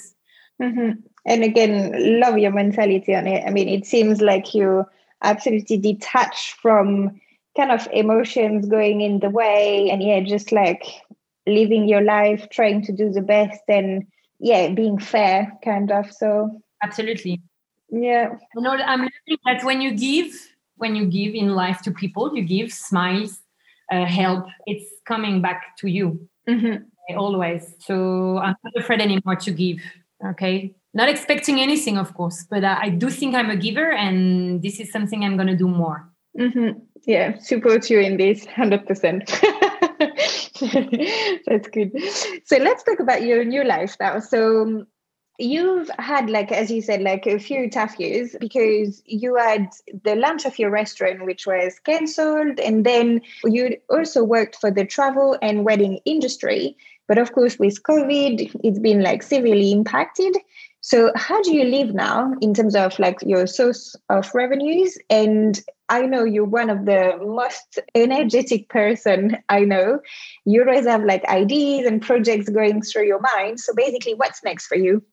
Mm-hmm. 0.62 1.02
And 1.26 1.44
again, 1.44 2.20
love 2.22 2.38
your 2.38 2.52
mentality 2.52 3.14
on 3.14 3.28
it. 3.28 3.44
I 3.46 3.52
mean, 3.52 3.68
it 3.68 3.86
seems 3.86 4.22
like 4.22 4.56
you 4.56 4.86
absolutely 5.22 5.78
detached 5.78 6.54
from 6.62 7.20
kind 7.58 7.72
of 7.72 7.88
emotions 7.92 8.70
going 8.70 9.02
in 9.02 9.20
the 9.20 9.30
way 9.30 9.90
and 9.92 10.02
yeah, 10.02 10.22
just 10.22 10.54
like 10.54 10.86
living 11.46 11.90
your 11.90 12.02
life, 12.02 12.48
trying 12.50 12.82
to 12.84 12.94
do 12.94 13.12
the 13.12 13.22
best 13.22 13.62
and 13.68 14.06
yeah, 14.40 14.70
being 14.70 14.98
fair 14.98 15.52
kind 15.64 15.92
of. 15.92 16.12
So 16.14 16.62
absolutely. 16.82 17.42
Yeah. 17.90 18.30
You 18.56 18.62
know, 18.62 18.72
I'm 18.72 19.00
learning 19.02 19.40
that 19.46 19.66
when 19.66 19.82
you 19.82 19.98
give, 19.98 20.34
when 20.82 20.96
you 20.96 21.06
give 21.06 21.34
in 21.34 21.56
life 21.56 21.82
to 21.84 21.92
people, 21.92 22.36
you 22.36 22.42
give 22.42 22.74
smiles, 22.74 23.40
uh, 23.92 24.06
help. 24.06 24.46
It's 24.66 24.86
coming 25.06 25.42
back 25.42 25.78
to 25.80 25.88
you 25.88 26.28
mm-hmm. 26.50 27.18
always. 27.18 27.76
So 27.80 28.38
I'm 28.40 28.56
not 28.64 28.74
afraid 28.76 29.02
anymore 29.02 29.36
to 29.36 29.52
give. 29.52 29.78
Okay, 30.26 30.76
not 30.94 31.10
expecting 31.10 31.60
anything, 31.62 31.98
of 31.98 32.14
course, 32.14 32.46
but 32.50 32.64
uh, 32.64 32.78
I 32.80 32.90
do 32.90 33.10
think 33.10 33.34
I'm 33.34 33.50
a 33.50 33.56
giver, 33.56 33.92
and 33.92 34.62
this 34.62 34.80
is 34.80 34.92
something 34.92 35.24
I'm 35.24 35.36
going 35.36 35.48
to 35.48 35.56
do 35.56 35.68
more. 35.68 36.08
Mm-hmm. 36.40 36.80
Yeah, 37.08 37.40
support 37.40 37.90
you 37.90 38.00
in 38.00 38.18
this, 38.18 38.46
hundred 38.46 38.86
percent. 38.86 39.26
That's 41.48 41.68
good. 41.70 41.92
So 42.46 42.58
let's 42.58 42.84
talk 42.84 43.00
about 43.00 43.24
your 43.24 43.44
new 43.44 43.64
life 43.64 43.96
now. 44.00 44.20
So 44.20 44.86
you've 45.42 45.90
had 45.98 46.30
like 46.30 46.52
as 46.52 46.70
you 46.70 46.82
said 46.82 47.02
like 47.02 47.26
a 47.26 47.40
few 47.40 47.70
tough 47.70 48.00
years 48.00 48.36
because 48.40 49.02
you 49.06 49.36
had 49.36 49.70
the 50.04 50.16
launch 50.16 50.46
of 50.46 50.60
your 50.60 50.70
restaurant 50.70 51.26
which 51.26 51.48
was 51.48 51.80
cancelled 51.80 52.60
and 52.60 52.86
then 52.86 53.22
you 53.46 53.76
also 53.90 54.24
worked 54.24 54.56
for 54.58 54.70
the 54.70 54.86
travel 54.86 55.38
and 55.42 55.66
wedding 55.66 56.00
industry. 56.06 56.78
But 57.08 57.18
of 57.18 57.34
course 57.34 57.58
with 57.58 57.82
covid 57.84 58.56
it's 58.64 58.80
been 58.80 59.02
like 59.02 59.24
severely 59.24 59.72
impacted. 59.72 60.38
So 60.84 61.12
how 61.16 61.42
do 61.44 61.54
you 61.54 61.66
live 61.66 61.94
now 61.94 62.34
in 62.42 62.54
terms 62.54 62.76
of 62.76 62.98
like 62.98 63.18
your 63.22 63.46
source 63.48 63.96
of 64.10 64.30
revenues? 64.34 64.98
And 65.10 65.60
i 65.90 66.02
know 66.02 66.24
you're 66.24 66.46
one 66.46 66.70
of 66.70 66.86
the 66.86 67.18
most 67.22 67.80
energetic 67.96 68.70
person 68.70 69.38
i 69.50 69.62
know. 69.62 70.00
You 70.46 70.64
always 70.64 70.86
have 70.86 71.04
like 71.04 71.26
ideas 71.26 71.88
and 71.88 72.02
projects 72.02 72.50
going 72.50 72.84
through 72.84 73.08
your 73.08 73.22
mind. 73.22 73.60
So 73.60 73.74
basically 73.74 74.14
what's 74.14 74.44
next 74.44 74.68
for 74.68 74.78
you 74.78 75.04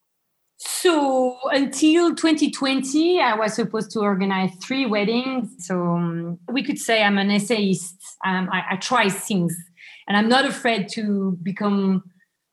so 0.59 1.39
until 1.53 2.17
2020, 2.17 3.21
I 3.21 3.37
was 3.37 3.55
supposed 3.55 3.93
to 3.93 4.01
organize 4.01 4.51
three 4.61 4.87
weddings. 4.87 5.65
So 5.65 5.81
um, 5.81 6.39
we 6.51 6.65
could 6.65 6.79
say 6.79 7.05
I'm 7.05 7.17
an 7.17 7.31
essayist. 7.31 7.95
Um, 8.27 8.49
I, 8.53 8.65
I 8.73 8.77
try 8.77 9.09
things, 9.09 9.57
and 10.09 10.17
I'm 10.17 10.29
not 10.29 10.45
afraid 10.45 10.89
to 10.91 11.39
become 11.43 12.03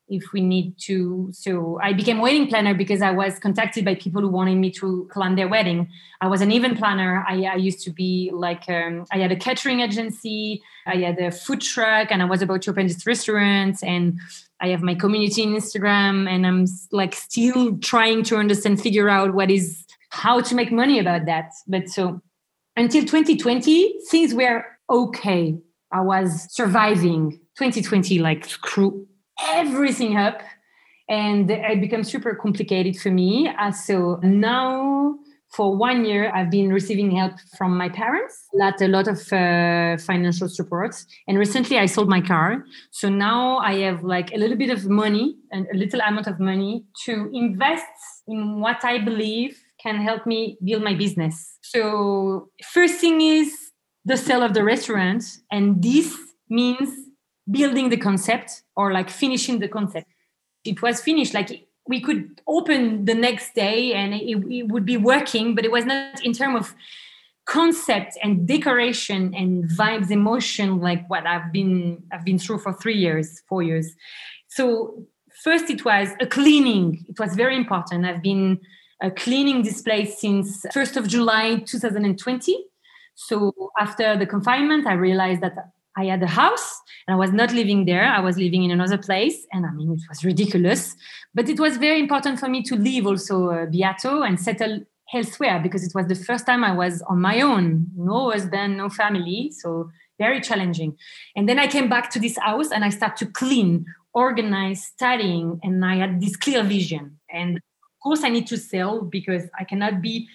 if 0.08 0.32
we 0.32 0.40
need 0.40 0.74
to. 0.78 1.28
So 1.32 1.80
I 1.82 1.92
became 1.92 2.20
wedding 2.20 2.46
planner 2.46 2.74
because 2.74 3.02
I 3.02 3.10
was 3.10 3.38
contacted 3.38 3.84
by 3.84 3.96
people 3.96 4.22
who 4.22 4.28
wanted 4.28 4.56
me 4.56 4.70
to 4.72 5.08
plan 5.12 5.34
their 5.34 5.48
wedding. 5.48 5.88
I 6.20 6.28
was 6.28 6.40
an 6.40 6.52
event 6.52 6.78
planner. 6.78 7.24
I, 7.28 7.42
I 7.44 7.56
used 7.56 7.82
to 7.84 7.90
be 7.90 8.30
like 8.32 8.68
um, 8.68 9.04
I 9.10 9.18
had 9.18 9.32
a 9.32 9.36
catering 9.36 9.80
agency. 9.80 10.62
I 10.86 10.96
had 10.96 11.18
a 11.18 11.30
food 11.30 11.60
truck, 11.60 12.08
and 12.10 12.22
I 12.22 12.26
was 12.26 12.42
about 12.42 12.62
to 12.62 12.70
open 12.70 12.86
this 12.86 13.06
restaurant. 13.06 13.78
And 13.82 14.18
I 14.60 14.68
have 14.68 14.82
my 14.82 14.94
community 14.94 15.42
in 15.42 15.54
Instagram, 15.54 16.28
and 16.28 16.46
I'm 16.46 16.66
like 16.92 17.14
still 17.14 17.76
trying 17.78 18.22
to 18.24 18.36
understand, 18.36 18.80
figure 18.80 19.08
out 19.08 19.34
what 19.34 19.50
is 19.50 19.84
how 20.10 20.40
to 20.40 20.54
make 20.54 20.70
money 20.70 20.98
about 20.98 21.26
that. 21.26 21.50
But 21.66 21.88
so 21.88 22.20
until 22.76 23.02
2020, 23.02 24.00
things 24.10 24.34
were 24.34 24.64
okay. 24.88 25.58
I 25.92 26.00
was 26.00 26.46
surviving. 26.54 27.40
2020, 27.58 28.18
like 28.18 28.44
screw 28.44 29.06
everything 29.42 30.16
up. 30.16 30.40
And 31.08 31.50
it 31.50 31.80
becomes 31.80 32.10
super 32.10 32.34
complicated 32.34 32.96
for 33.00 33.10
me. 33.10 33.48
Uh, 33.48 33.70
so 33.70 34.18
now 34.22 35.18
for 35.56 35.76
one 35.76 36.04
year 36.04 36.30
i've 36.34 36.50
been 36.50 36.72
receiving 36.72 37.10
help 37.10 37.32
from 37.56 37.76
my 37.76 37.88
parents 37.88 38.46
not 38.54 38.80
a 38.80 38.88
lot 38.88 39.06
of 39.08 39.18
uh, 39.32 39.96
financial 39.96 40.48
support 40.48 40.94
and 41.28 41.38
recently 41.38 41.78
i 41.78 41.86
sold 41.86 42.08
my 42.08 42.20
car 42.20 42.64
so 42.90 43.08
now 43.08 43.58
i 43.58 43.74
have 43.74 44.02
like 44.02 44.32
a 44.32 44.36
little 44.36 44.56
bit 44.56 44.70
of 44.70 44.86
money 44.88 45.36
and 45.52 45.66
a 45.72 45.76
little 45.76 46.00
amount 46.00 46.26
of 46.26 46.40
money 46.40 46.84
to 47.04 47.30
invest 47.32 47.86
in 48.26 48.60
what 48.60 48.84
i 48.84 48.98
believe 48.98 49.56
can 49.80 49.96
help 49.96 50.26
me 50.26 50.58
build 50.64 50.82
my 50.82 50.94
business 50.94 51.58
so 51.62 52.48
first 52.72 53.00
thing 53.00 53.20
is 53.20 53.72
the 54.04 54.16
sale 54.16 54.42
of 54.42 54.52
the 54.52 54.64
restaurant 54.64 55.22
and 55.50 55.82
this 55.82 56.16
means 56.50 57.05
building 57.50 57.88
the 57.90 57.96
concept 57.96 58.62
or 58.76 58.92
like 58.92 59.08
finishing 59.08 59.60
the 59.60 59.68
concept 59.68 60.06
it 60.64 60.82
was 60.82 61.00
finished 61.00 61.34
like 61.34 61.66
we 61.88 62.00
could 62.00 62.40
open 62.46 63.04
the 63.04 63.14
next 63.14 63.54
day 63.54 63.92
and 63.92 64.14
it, 64.14 64.44
it 64.50 64.68
would 64.68 64.84
be 64.84 64.96
working, 64.96 65.54
but 65.54 65.64
it 65.64 65.70
was 65.70 65.84
not 65.84 66.24
in 66.24 66.32
terms 66.32 66.56
of 66.56 66.74
concept 67.44 68.18
and 68.22 68.46
decoration 68.46 69.32
and 69.34 69.64
vibes, 69.70 70.10
emotion, 70.10 70.80
like 70.80 71.08
what 71.08 71.26
I've 71.26 71.52
been 71.52 72.02
I've 72.12 72.24
been 72.24 72.38
through 72.38 72.58
for 72.58 72.72
three 72.72 72.96
years, 72.96 73.42
four 73.48 73.62
years. 73.62 73.94
So 74.48 75.06
first 75.44 75.70
it 75.70 75.84
was 75.84 76.08
a 76.20 76.26
cleaning. 76.26 77.04
It 77.08 77.20
was 77.20 77.36
very 77.36 77.56
important. 77.56 78.04
I've 78.04 78.22
been 78.22 78.60
uh, 79.02 79.10
cleaning 79.10 79.62
this 79.62 79.82
place 79.82 80.20
since 80.20 80.64
1st 80.74 80.96
of 80.96 81.06
July 81.06 81.62
2020. 81.66 82.64
So 83.14 83.52
after 83.78 84.16
the 84.16 84.26
confinement, 84.26 84.86
I 84.86 84.94
realized 84.94 85.42
that 85.42 85.54
I 85.96 86.04
had 86.06 86.22
a 86.22 86.26
house 86.26 86.80
and 87.06 87.14
I 87.14 87.18
was 87.18 87.32
not 87.32 87.52
living 87.52 87.86
there. 87.86 88.04
I 88.04 88.20
was 88.20 88.36
living 88.36 88.64
in 88.64 88.70
another 88.70 88.98
place. 88.98 89.46
And 89.52 89.64
I 89.64 89.70
mean, 89.70 89.92
it 89.92 90.00
was 90.08 90.24
ridiculous. 90.24 90.94
But 91.34 91.48
it 91.48 91.58
was 91.58 91.78
very 91.78 91.98
important 91.98 92.38
for 92.38 92.48
me 92.48 92.62
to 92.64 92.76
leave 92.76 93.06
also 93.06 93.50
uh, 93.50 93.66
Beato 93.66 94.22
and 94.22 94.38
settle 94.38 94.80
elsewhere 95.14 95.60
because 95.62 95.84
it 95.84 95.92
was 95.94 96.06
the 96.06 96.14
first 96.14 96.46
time 96.46 96.64
I 96.64 96.72
was 96.72 97.02
on 97.02 97.20
my 97.20 97.40
own. 97.40 97.86
No 97.96 98.30
husband, 98.30 98.76
no 98.76 98.88
family. 98.88 99.52
So 99.52 99.90
very 100.18 100.40
challenging. 100.40 100.96
And 101.34 101.48
then 101.48 101.58
I 101.58 101.66
came 101.66 101.88
back 101.88 102.10
to 102.10 102.18
this 102.18 102.36
house 102.38 102.70
and 102.70 102.84
I 102.84 102.90
started 102.90 103.24
to 103.24 103.32
clean, 103.32 103.86
organize, 104.12 104.84
studying. 104.84 105.60
And 105.62 105.84
I 105.84 105.96
had 105.96 106.20
this 106.20 106.36
clear 106.36 106.62
vision. 106.62 107.18
And 107.30 107.56
of 107.56 108.02
course, 108.02 108.22
I 108.22 108.28
need 108.28 108.46
to 108.48 108.58
sell 108.58 109.02
because 109.02 109.44
I 109.58 109.64
cannot 109.64 110.02
be 110.02 110.28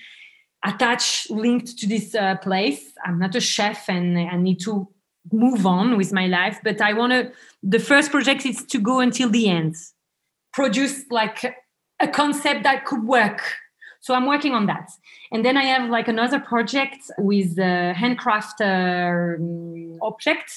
attached, 0.64 1.30
linked 1.30 1.78
to 1.80 1.88
this 1.88 2.16
uh, 2.16 2.38
place. 2.38 2.94
I'm 3.06 3.20
not 3.20 3.36
a 3.36 3.42
chef 3.42 3.90
and 3.90 4.18
I 4.18 4.38
need 4.38 4.60
to 4.62 4.88
move 5.32 5.66
on 5.66 5.98
with 5.98 6.12
my 6.12 6.26
life 6.28 6.60
but 6.64 6.82
i 6.82 6.94
want 6.94 7.12
to 7.14 7.32
the 7.64 7.80
first 7.80 8.12
project 8.12 8.46
is 8.46 8.64
to 8.66 8.80
go 8.80 9.00
until 9.00 9.30
the 9.30 9.50
end. 9.50 9.76
Produce 10.54 11.06
like 11.10 11.56
a 12.00 12.08
concept 12.08 12.64
that 12.64 12.86
could 12.86 13.04
work. 13.04 13.42
So 14.02 14.14
i'm 14.16 14.26
working 14.26 14.54
on 14.54 14.66
that. 14.66 14.90
And 15.32 15.46
then 15.46 15.58
i 15.58 15.64
have 15.64 15.90
like 15.90 16.08
another 16.08 16.40
project 16.40 17.00
with 17.18 17.58
a 17.60 17.94
handcraft 17.94 18.62
uh, 18.62 19.36
object 20.02 20.52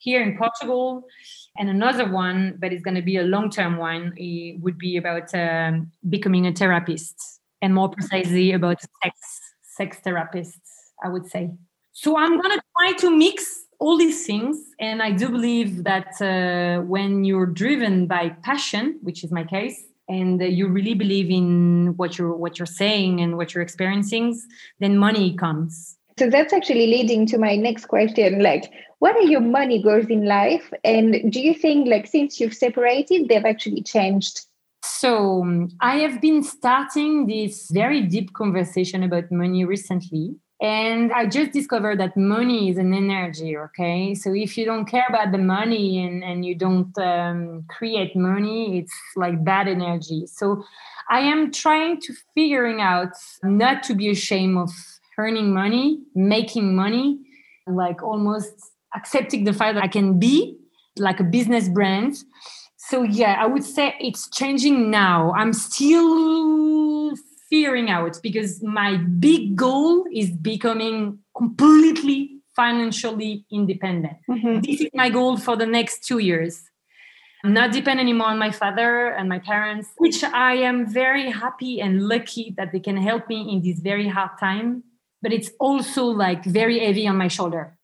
here 0.00 0.22
in 0.22 0.38
portugal 0.38 1.02
and 1.58 1.68
another 1.68 2.08
one 2.08 2.56
but 2.60 2.72
it's 2.72 2.84
going 2.84 2.94
to 2.94 3.02
be 3.02 3.16
a 3.16 3.24
long-term 3.24 3.78
one. 3.78 4.12
It 4.16 4.60
would 4.60 4.78
be 4.78 4.96
about 4.96 5.34
um, 5.34 5.90
becoming 6.08 6.46
a 6.46 6.52
therapist 6.52 7.16
and 7.62 7.74
more 7.74 7.88
precisely 7.88 8.52
about 8.52 8.80
sex 9.02 9.18
sex 9.62 9.98
therapists 10.04 10.68
i 11.04 11.08
would 11.08 11.26
say. 11.26 11.50
So 11.92 12.16
i'm 12.16 12.40
going 12.40 12.58
to 12.58 12.62
try 12.76 12.92
to 12.94 13.16
mix 13.16 13.67
all 13.78 13.96
these 13.96 14.26
things. 14.26 14.56
And 14.80 15.02
i 15.02 15.10
do 15.10 15.28
believe 15.28 15.84
that 15.84 16.20
uh, 16.20 16.82
when 16.82 17.24
you're 17.24 17.46
driven 17.46 18.06
by 18.06 18.30
passion 18.42 18.98
which 19.02 19.24
is 19.24 19.30
my 19.30 19.44
case 19.44 19.84
and 20.08 20.40
uh, 20.40 20.44
you 20.44 20.68
really 20.68 20.94
believe 20.94 21.30
in 21.30 21.94
what 21.96 22.18
you're 22.18 22.34
what 22.34 22.58
you're 22.58 22.66
saying 22.66 23.20
and 23.20 23.36
what 23.36 23.54
you're 23.54 23.62
experiencing 23.62 24.38
then 24.80 24.98
money 24.98 25.34
comes. 25.36 25.96
So 26.18 26.28
that's 26.28 26.52
actually 26.52 26.88
leading 26.88 27.26
to 27.26 27.38
my 27.38 27.54
next 27.54 27.86
question. 27.86 28.40
Like 28.42 28.72
what 28.98 29.14
are 29.16 29.22
your 29.22 29.40
money 29.40 29.80
goals 29.80 30.06
in 30.06 30.24
life? 30.24 30.72
And 30.82 31.30
do 31.32 31.40
you 31.40 31.54
think 31.54 31.86
like 31.88 32.06
since 32.08 32.40
you've 32.40 32.54
separated 32.54 33.28
they've 33.28 33.44
actually 33.44 33.82
changed? 33.82 34.46
So 34.82 35.42
um, 35.42 35.68
i 35.80 35.96
have 35.98 36.20
been 36.20 36.42
starting 36.42 37.26
this 37.26 37.70
very 37.70 38.02
deep 38.02 38.32
conversation 38.32 39.02
about 39.02 39.30
money 39.30 39.64
recently 39.64 40.36
and 40.60 41.12
I 41.12 41.26
just 41.26 41.52
discovered 41.52 42.00
that 42.00 42.16
money 42.16 42.68
is 42.68 42.78
an 42.78 42.92
energy, 42.92 43.56
okay? 43.56 44.14
So 44.14 44.34
if 44.34 44.58
you 44.58 44.64
don't 44.64 44.86
care 44.86 45.06
about 45.08 45.30
the 45.30 45.38
money 45.38 46.04
and, 46.04 46.24
and 46.24 46.44
you 46.44 46.56
don't 46.56 46.96
um, 46.98 47.64
create 47.68 48.16
money, 48.16 48.78
it's 48.78 48.92
like 49.14 49.44
bad 49.44 49.68
energy. 49.68 50.26
So 50.26 50.64
I 51.08 51.20
am 51.20 51.52
trying 51.52 52.00
to 52.00 52.14
figuring 52.34 52.80
out 52.80 53.12
not 53.44 53.84
to 53.84 53.94
be 53.94 54.10
ashamed 54.10 54.58
of 54.58 54.70
earning 55.16 55.54
money, 55.54 56.00
making 56.16 56.74
money, 56.74 57.20
like 57.68 58.02
almost 58.02 58.52
accepting 58.96 59.44
the 59.44 59.52
fact 59.52 59.76
that 59.76 59.84
I 59.84 59.88
can 59.88 60.18
be 60.18 60.58
like 60.96 61.20
a 61.20 61.24
business 61.24 61.68
brand. 61.68 62.16
So 62.76 63.04
yeah, 63.04 63.36
I 63.38 63.46
would 63.46 63.64
say 63.64 63.94
it's 64.00 64.28
changing 64.30 64.90
now. 64.90 65.32
I'm 65.36 65.52
still 65.52 67.14
figuring 67.50 67.90
out 67.90 68.18
because 68.22 68.62
my 68.62 68.96
big 68.96 69.56
goal 69.56 70.04
is 70.12 70.30
becoming 70.30 71.18
completely 71.36 72.38
financially 72.54 73.44
independent. 73.52 74.16
Mm-hmm. 74.28 74.60
This 74.60 74.80
is 74.80 74.88
my 74.94 75.10
goal 75.10 75.36
for 75.36 75.56
the 75.56 75.66
next 75.66 76.04
two 76.04 76.18
years. 76.18 76.64
I'm 77.44 77.52
not 77.52 77.70
depend 77.70 78.00
anymore 78.00 78.28
on 78.28 78.38
my 78.38 78.50
father 78.50 79.10
and 79.10 79.28
my 79.28 79.38
parents, 79.38 79.88
which 79.98 80.24
I 80.24 80.54
am 80.54 80.86
very 80.86 81.30
happy 81.30 81.80
and 81.80 82.08
lucky 82.08 82.52
that 82.56 82.72
they 82.72 82.80
can 82.80 82.96
help 82.96 83.28
me 83.28 83.52
in 83.52 83.62
this 83.62 83.78
very 83.78 84.08
hard 84.08 84.30
time. 84.40 84.82
But 85.22 85.32
it's 85.32 85.50
also 85.60 86.04
like 86.04 86.44
very 86.44 86.80
heavy 86.80 87.06
on 87.06 87.16
my 87.16 87.28
shoulder. 87.28 87.76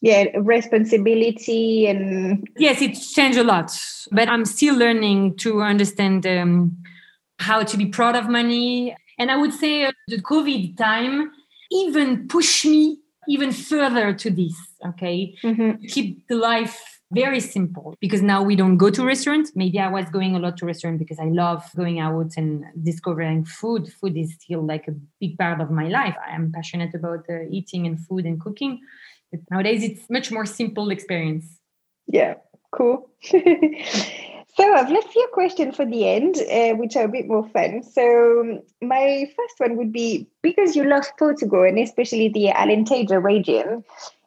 Yeah, 0.00 0.24
responsibility 0.36 1.86
and 1.86 2.48
yes, 2.58 2.82
it's 2.82 3.12
changed 3.12 3.38
a 3.38 3.44
lot. 3.44 3.70
But 4.10 4.28
I'm 4.28 4.44
still 4.44 4.76
learning 4.76 5.36
to 5.38 5.62
understand 5.62 6.26
um, 6.26 6.76
how 7.38 7.62
to 7.62 7.76
be 7.76 7.86
proud 7.86 8.16
of 8.16 8.28
money 8.28 8.96
and 9.18 9.30
I 9.30 9.36
would 9.36 9.52
say 9.52 9.84
uh, 9.84 9.92
the 10.08 10.20
COVID 10.20 10.76
time 10.76 11.30
even 11.70 12.28
pushed 12.28 12.64
me 12.64 12.98
even 13.28 13.52
further 13.52 14.12
to 14.12 14.30
this. 14.30 14.54
Okay, 14.86 15.34
mm-hmm. 15.42 15.84
keep 15.86 16.26
the 16.28 16.36
life 16.36 16.94
very 17.12 17.40
simple 17.40 17.94
because 18.00 18.22
now 18.22 18.42
we 18.42 18.56
don't 18.56 18.76
go 18.76 18.90
to 18.90 19.04
restaurants. 19.04 19.52
Maybe 19.54 19.78
I 19.78 19.88
was 19.88 20.06
going 20.10 20.34
a 20.34 20.38
lot 20.38 20.56
to 20.58 20.66
restaurants 20.66 20.98
because 20.98 21.18
I 21.18 21.26
love 21.26 21.64
going 21.76 22.00
out 22.00 22.32
and 22.36 22.64
discovering 22.82 23.44
food. 23.44 23.92
Food 23.92 24.16
is 24.16 24.34
still 24.40 24.64
like 24.64 24.88
a 24.88 24.94
big 25.20 25.38
part 25.38 25.60
of 25.60 25.70
my 25.70 25.88
life. 25.88 26.16
I 26.26 26.34
am 26.34 26.52
passionate 26.52 26.94
about 26.94 27.24
uh, 27.30 27.42
eating 27.50 27.86
and 27.86 27.98
food 28.06 28.24
and 28.24 28.40
cooking. 28.40 28.80
But 29.30 29.40
nowadays, 29.50 29.82
it's 29.82 30.10
much 30.10 30.30
more 30.30 30.46
simple 30.46 30.90
experience. 30.90 31.58
Yeah, 32.06 32.34
cool. 32.72 33.10
So 34.56 34.72
I've 34.72 34.90
left 34.90 35.14
you 35.16 35.24
a 35.24 35.34
question 35.34 35.72
for 35.72 35.84
the 35.84 36.08
end, 36.08 36.36
uh, 36.36 36.76
which 36.76 36.94
are 36.94 37.04
a 37.04 37.08
bit 37.08 37.26
more 37.26 37.48
fun. 37.48 37.82
So 37.82 38.60
my 38.80 39.28
first 39.36 39.54
one 39.58 39.76
would 39.76 39.92
be 39.92 40.28
because 40.42 40.76
you 40.76 40.84
love 40.84 41.06
Portugal 41.18 41.64
and 41.64 41.78
especially 41.78 42.28
the 42.28 42.52
Alentejo 42.54 43.20
region, 43.22 43.82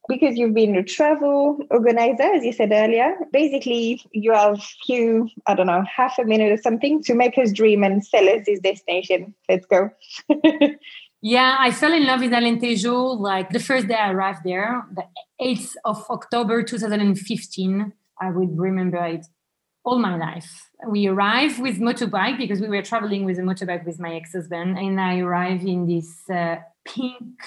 because 0.10 0.38
you've 0.38 0.54
been 0.54 0.76
a 0.76 0.84
travel 0.84 1.60
organizer, 1.72 2.24
as 2.24 2.44
you 2.44 2.52
said 2.52 2.74
earlier. 2.74 3.16
Basically, 3.32 4.02
you 4.12 4.34
have 4.34 4.62
few, 4.86 5.30
I 5.46 5.56
don't 5.56 5.68
know, 5.68 5.84
half 5.84 6.20
a 6.20 6.26
minute 6.26 6.52
or 6.52 6.62
something 6.62 7.02
to 7.04 7.16
make 7.16 7.38
us 7.38 7.54
dream 7.54 7.84
and 7.84 8.06
sell 8.06 8.28
us 8.28 8.42
this 8.46 8.60
destination. 8.60 9.34
Let's 9.48 9.66
go. 9.66 9.92
yeah, 11.22 11.56
I 11.58 11.72
fell 11.72 11.94
in 11.94 12.06
love 12.06 12.20
with 12.20 12.32
Alentejo 12.32 13.18
like 13.18 13.52
the 13.52 13.62
first 13.62 13.88
day 13.88 13.96
I 13.96 14.12
arrived 14.12 14.44
there, 14.44 14.84
the 14.94 15.06
8th 15.42 15.76
of 15.86 16.04
October 16.10 16.64
2015. 16.64 17.94
I 18.20 18.32
would 18.32 18.58
remember 18.58 19.06
it 19.06 19.26
all 19.88 20.00
my 20.00 20.18
life. 20.18 20.70
We 20.86 21.08
arrive 21.08 21.60
with 21.60 21.80
motorbike 21.80 22.38
because 22.38 22.60
we 22.60 22.68
were 22.68 22.82
traveling 22.82 23.24
with 23.24 23.40
a 23.40 23.42
motorbike 23.42 23.86
with 23.86 24.00
my 24.00 24.16
ex-husband, 24.16 24.78
and 24.78 25.00
I 25.00 25.20
arrive 25.20 25.62
in 25.66 25.88
this 25.88 26.30
uh, 26.30 26.58
pink, 26.84 27.40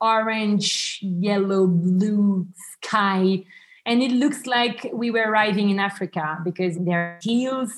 orange, 0.00 0.98
yellow, 1.00 1.68
blue 1.68 2.48
sky, 2.72 3.44
and 3.86 4.02
it 4.02 4.10
looks 4.10 4.44
like 4.44 4.90
we 4.92 5.12
were 5.12 5.26
arriving 5.30 5.70
in 5.70 5.78
Africa 5.78 6.38
because 6.44 6.76
there 6.78 7.00
are 7.00 7.20
hills 7.22 7.72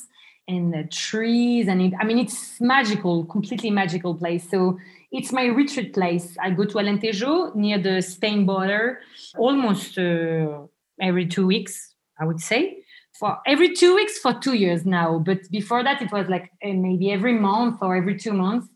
and 0.48 0.72
the 0.72 0.84
trees, 0.84 1.68
and 1.68 1.82
it, 1.82 1.92
I 2.00 2.04
mean 2.04 2.18
it's 2.18 2.58
magical, 2.58 3.26
completely 3.26 3.70
magical 3.70 4.14
place. 4.14 4.48
So 4.50 4.78
it's 5.12 5.30
my 5.30 5.44
retreat 5.44 5.92
place. 5.92 6.38
I 6.40 6.50
go 6.50 6.64
to 6.64 6.76
Alentejo 6.78 7.54
near 7.54 7.78
the 7.78 8.00
Spain 8.00 8.46
border 8.46 9.00
almost 9.36 9.98
uh, 9.98 10.62
every 10.98 11.26
two 11.26 11.46
weeks, 11.46 11.94
I 12.18 12.24
would 12.24 12.40
say 12.40 12.79
for 13.20 13.38
every 13.46 13.74
two 13.74 13.94
weeks 13.94 14.18
for 14.18 14.32
two 14.32 14.54
years 14.54 14.86
now. 14.86 15.18
But 15.18 15.40
before 15.50 15.84
that, 15.84 16.00
it 16.00 16.10
was 16.10 16.26
like 16.28 16.50
eh, 16.62 16.72
maybe 16.72 17.12
every 17.12 17.34
month 17.34 17.82
or 17.82 17.94
every 17.94 18.16
two 18.18 18.32
months. 18.32 18.66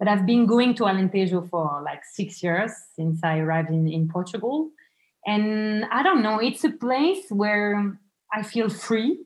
But 0.00 0.08
I've 0.08 0.26
been 0.26 0.46
going 0.46 0.74
to 0.74 0.82
Alentejo 0.84 1.48
for 1.48 1.80
like 1.84 2.02
six 2.04 2.42
years 2.42 2.72
since 2.96 3.20
I 3.22 3.38
arrived 3.38 3.70
in, 3.70 3.86
in 3.86 4.08
Portugal. 4.08 4.70
And 5.26 5.84
I 5.92 6.02
don't 6.02 6.22
know, 6.22 6.38
it's 6.40 6.64
a 6.64 6.70
place 6.70 7.24
where 7.30 7.98
I 8.32 8.42
feel 8.42 8.68
free. 8.68 9.18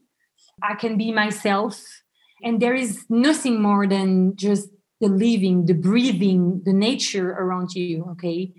I 0.62 0.74
can 0.74 0.98
be 0.98 1.12
myself. 1.12 1.82
And 2.44 2.60
there 2.60 2.74
is 2.74 3.06
nothing 3.08 3.62
more 3.62 3.86
than 3.86 4.36
just 4.36 4.68
the 5.00 5.08
living, 5.08 5.66
the 5.66 5.74
breathing, 5.74 6.62
the 6.64 6.72
nature 6.72 7.30
around 7.30 7.72
you. 7.74 8.04
Okay. 8.12 8.52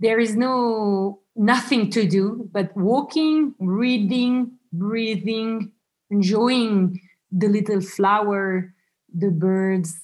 There 0.00 0.20
is 0.20 0.36
no 0.36 1.20
nothing 1.34 1.88
to 1.90 2.06
do 2.06 2.48
but 2.52 2.76
walking, 2.76 3.54
reading, 3.60 4.57
breathing, 4.72 5.72
enjoying 6.10 7.00
the 7.30 7.48
little 7.48 7.80
flower, 7.80 8.74
the 9.14 9.30
birds, 9.30 10.00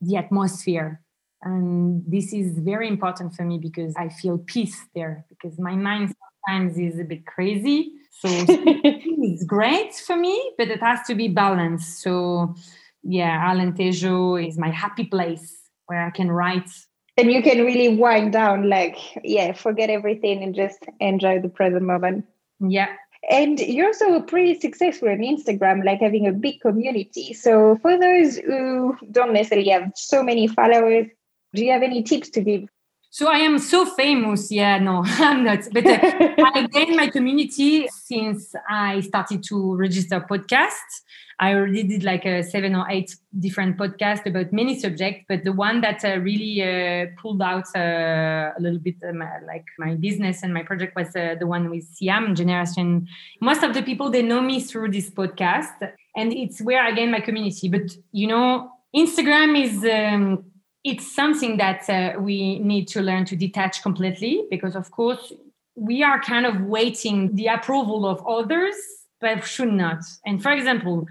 the 0.00 0.16
atmosphere. 0.16 1.00
And 1.42 2.04
this 2.06 2.32
is 2.32 2.58
very 2.58 2.88
important 2.88 3.34
for 3.34 3.44
me 3.44 3.58
because 3.58 3.94
I 3.96 4.08
feel 4.08 4.38
peace 4.38 4.78
there 4.94 5.24
because 5.28 5.58
my 5.58 5.74
mind 5.74 6.14
sometimes 6.46 6.78
is 6.78 7.00
a 7.00 7.04
bit 7.04 7.26
crazy. 7.26 7.92
So 8.10 8.28
it's 8.48 9.44
great 9.44 9.94
for 9.94 10.16
me, 10.16 10.52
but 10.56 10.68
it 10.68 10.80
has 10.80 11.00
to 11.08 11.14
be 11.14 11.28
balanced. 11.28 12.00
So 12.02 12.54
yeah, 13.02 13.50
Alentejo 13.50 14.46
is 14.46 14.58
my 14.58 14.70
happy 14.70 15.04
place 15.04 15.62
where 15.86 16.06
I 16.06 16.10
can 16.10 16.30
write. 16.30 16.70
And 17.18 17.30
you 17.30 17.42
can 17.42 17.64
really 17.64 17.96
wind 17.96 18.32
down, 18.32 18.70
like, 18.70 18.96
yeah, 19.22 19.52
forget 19.52 19.90
everything 19.90 20.42
and 20.42 20.54
just 20.54 20.78
enjoy 20.98 21.40
the 21.40 21.48
present 21.48 21.82
moment. 21.82 22.24
Yeah, 22.60 22.88
and 23.30 23.60
you're 23.60 23.88
also 23.88 24.20
pretty 24.20 24.58
successful 24.58 25.08
on 25.08 25.18
Instagram, 25.18 25.84
like 25.84 26.00
having 26.00 26.26
a 26.26 26.32
big 26.32 26.60
community. 26.60 27.32
So, 27.32 27.78
for 27.80 27.98
those 27.98 28.38
who 28.38 28.96
don't 29.10 29.32
necessarily 29.32 29.68
have 29.70 29.92
so 29.94 30.22
many 30.22 30.48
followers, 30.48 31.06
do 31.54 31.64
you 31.64 31.72
have 31.72 31.82
any 31.82 32.02
tips 32.02 32.30
to 32.30 32.40
give? 32.40 32.68
So 33.10 33.28
I 33.30 33.40
am 33.40 33.58
so 33.58 33.84
famous. 33.84 34.50
Yeah, 34.50 34.78
no, 34.78 35.02
I'm 35.06 35.44
not. 35.44 35.60
But 35.70 35.86
uh, 35.86 35.98
I 36.54 36.66
gained 36.72 36.96
my 36.96 37.08
community 37.08 37.86
since 37.88 38.54
I 38.68 39.00
started 39.00 39.42
to 39.48 39.76
register 39.76 40.18
podcasts. 40.18 41.02
I 41.42 41.54
already 41.54 41.82
did 41.82 42.04
like 42.04 42.24
a 42.24 42.44
seven 42.44 42.76
or 42.76 42.88
eight 42.88 43.16
different 43.36 43.76
podcasts 43.76 44.24
about 44.26 44.52
many 44.52 44.78
subjects, 44.78 45.24
but 45.28 45.42
the 45.42 45.50
one 45.50 45.80
that 45.80 46.04
uh, 46.04 46.20
really 46.20 46.62
uh, 46.62 47.06
pulled 47.20 47.42
out 47.42 47.66
uh, 47.74 48.52
a 48.56 48.60
little 48.60 48.78
bit 48.78 48.94
um, 49.08 49.24
like 49.44 49.64
my 49.76 49.96
business 49.96 50.44
and 50.44 50.54
my 50.54 50.62
project 50.62 50.94
was 50.94 51.08
uh, 51.16 51.34
the 51.40 51.46
one 51.48 51.68
with 51.68 51.82
Siam 51.82 52.36
Generation. 52.36 53.08
Most 53.40 53.64
of 53.64 53.74
the 53.74 53.82
people 53.82 54.08
they 54.08 54.22
know 54.22 54.40
me 54.40 54.60
through 54.60 54.92
this 54.92 55.10
podcast, 55.10 55.76
and 56.14 56.32
it's 56.32 56.62
where 56.62 56.80
I 56.80 56.92
gain 56.92 57.10
my 57.10 57.18
community. 57.18 57.68
But 57.68 57.90
you 58.12 58.28
know, 58.28 58.70
Instagram 58.94 59.60
is. 59.60 59.84
Um, 59.84 60.44
it's 60.84 61.14
something 61.14 61.58
that 61.58 61.88
uh, 61.88 62.18
we 62.18 62.58
need 62.58 62.88
to 62.88 63.00
learn 63.00 63.24
to 63.26 63.36
detach 63.36 63.84
completely 63.84 64.48
because, 64.50 64.74
of 64.74 64.90
course, 64.90 65.32
we 65.76 66.02
are 66.02 66.20
kind 66.20 66.44
of 66.44 66.62
waiting 66.62 67.36
the 67.36 67.46
approval 67.46 68.04
of 68.04 68.20
others 68.26 68.74
but 69.22 69.44
should 69.44 69.72
not. 69.72 70.02
And 70.26 70.42
for 70.42 70.50
example, 70.50 71.06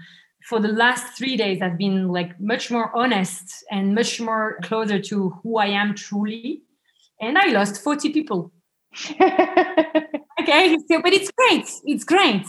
for 0.48 0.60
the 0.60 0.68
last 0.68 1.16
three 1.16 1.36
days, 1.36 1.62
I've 1.62 1.78
been 1.78 2.08
like 2.08 2.38
much 2.40 2.70
more 2.70 2.94
honest 2.96 3.64
and 3.70 3.94
much 3.94 4.20
more 4.20 4.58
closer 4.62 4.98
to 5.00 5.30
who 5.42 5.58
I 5.58 5.66
am 5.66 5.94
truly. 5.94 6.62
And 7.20 7.38
I 7.38 7.46
lost 7.46 7.82
40 7.82 8.12
people. 8.12 8.52
okay, 9.20 10.76
so, 10.88 11.00
but 11.02 11.12
it's 11.12 11.30
great. 11.30 11.70
It's 11.84 12.04
great. 12.04 12.46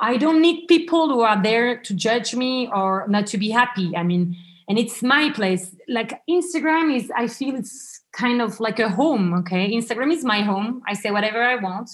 I 0.00 0.16
don't 0.16 0.40
need 0.40 0.68
people 0.68 1.08
who 1.08 1.20
are 1.20 1.42
there 1.42 1.80
to 1.80 1.94
judge 1.94 2.34
me 2.34 2.68
or 2.72 3.06
not 3.08 3.26
to 3.28 3.38
be 3.38 3.50
happy. 3.50 3.96
I 3.96 4.02
mean, 4.02 4.36
and 4.68 4.78
it's 4.78 5.02
my 5.02 5.30
place. 5.30 5.74
Like 5.88 6.20
Instagram 6.28 6.94
is, 6.94 7.10
I 7.16 7.28
feel 7.28 7.56
it's 7.56 8.02
kind 8.12 8.40
of 8.40 8.60
like 8.60 8.78
a 8.78 8.88
home. 8.88 9.34
Okay, 9.40 9.72
Instagram 9.72 10.12
is 10.12 10.24
my 10.24 10.42
home. 10.42 10.82
I 10.86 10.94
say 10.94 11.10
whatever 11.10 11.42
I 11.42 11.56
want. 11.56 11.90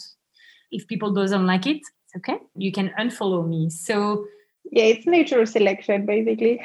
If 0.70 0.86
people 0.88 1.12
doesn't 1.12 1.46
like 1.46 1.66
it, 1.66 1.82
okay 2.16 2.38
you 2.56 2.72
can 2.72 2.90
unfollow 2.98 3.46
me 3.46 3.70
so 3.70 4.24
yeah 4.70 4.84
it's 4.84 5.06
natural 5.06 5.46
selection 5.46 6.06
basically. 6.06 6.60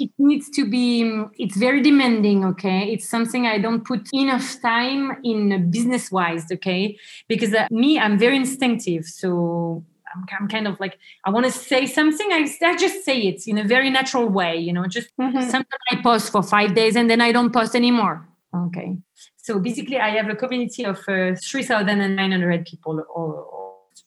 It 0.00 0.10
needs 0.18 0.48
to 0.50 0.68
be 0.68 1.24
it's 1.38 1.56
very 1.56 1.82
demanding 1.82 2.44
okay? 2.44 2.92
It's 2.92 3.08
something 3.08 3.46
i 3.46 3.58
don't 3.58 3.84
put 3.84 4.08
enough 4.12 4.60
time 4.62 5.16
in 5.24 5.70
business 5.70 6.10
wise 6.10 6.50
okay? 6.50 6.96
Because 7.28 7.52
uh, 7.54 7.66
me 7.70 7.98
i'm 7.98 8.18
very 8.18 8.36
instinctive 8.36 9.04
so 9.04 9.84
I'm, 10.14 10.24
I'm 10.40 10.48
kind 10.48 10.66
of 10.68 10.78
like 10.80 10.98
i 11.24 11.30
want 11.30 11.46
to 11.46 11.52
say 11.52 11.86
something 11.86 12.28
I, 12.30 12.48
I 12.62 12.76
just 12.76 13.04
say 13.04 13.20
it 13.22 13.46
in 13.46 13.58
a 13.58 13.64
very 13.64 13.90
natural 13.90 14.28
way 14.28 14.56
you 14.56 14.72
know? 14.72 14.86
Just 14.86 15.08
mm-hmm. 15.20 15.42
sometimes 15.42 15.84
i 15.90 15.96
post 16.02 16.32
for 16.32 16.42
five 16.42 16.74
days 16.74 16.96
and 16.96 17.10
then 17.10 17.20
i 17.20 17.32
don't 17.32 17.52
post 17.52 17.74
anymore 17.74 18.26
okay? 18.54 18.96
So 19.36 19.58
basically 19.58 19.98
i 19.98 20.10
have 20.10 20.28
a 20.28 20.36
community 20.36 20.84
of 20.84 20.98
uh, 21.08 21.34
3900 21.36 22.64
people 22.66 23.04
or 23.14 23.46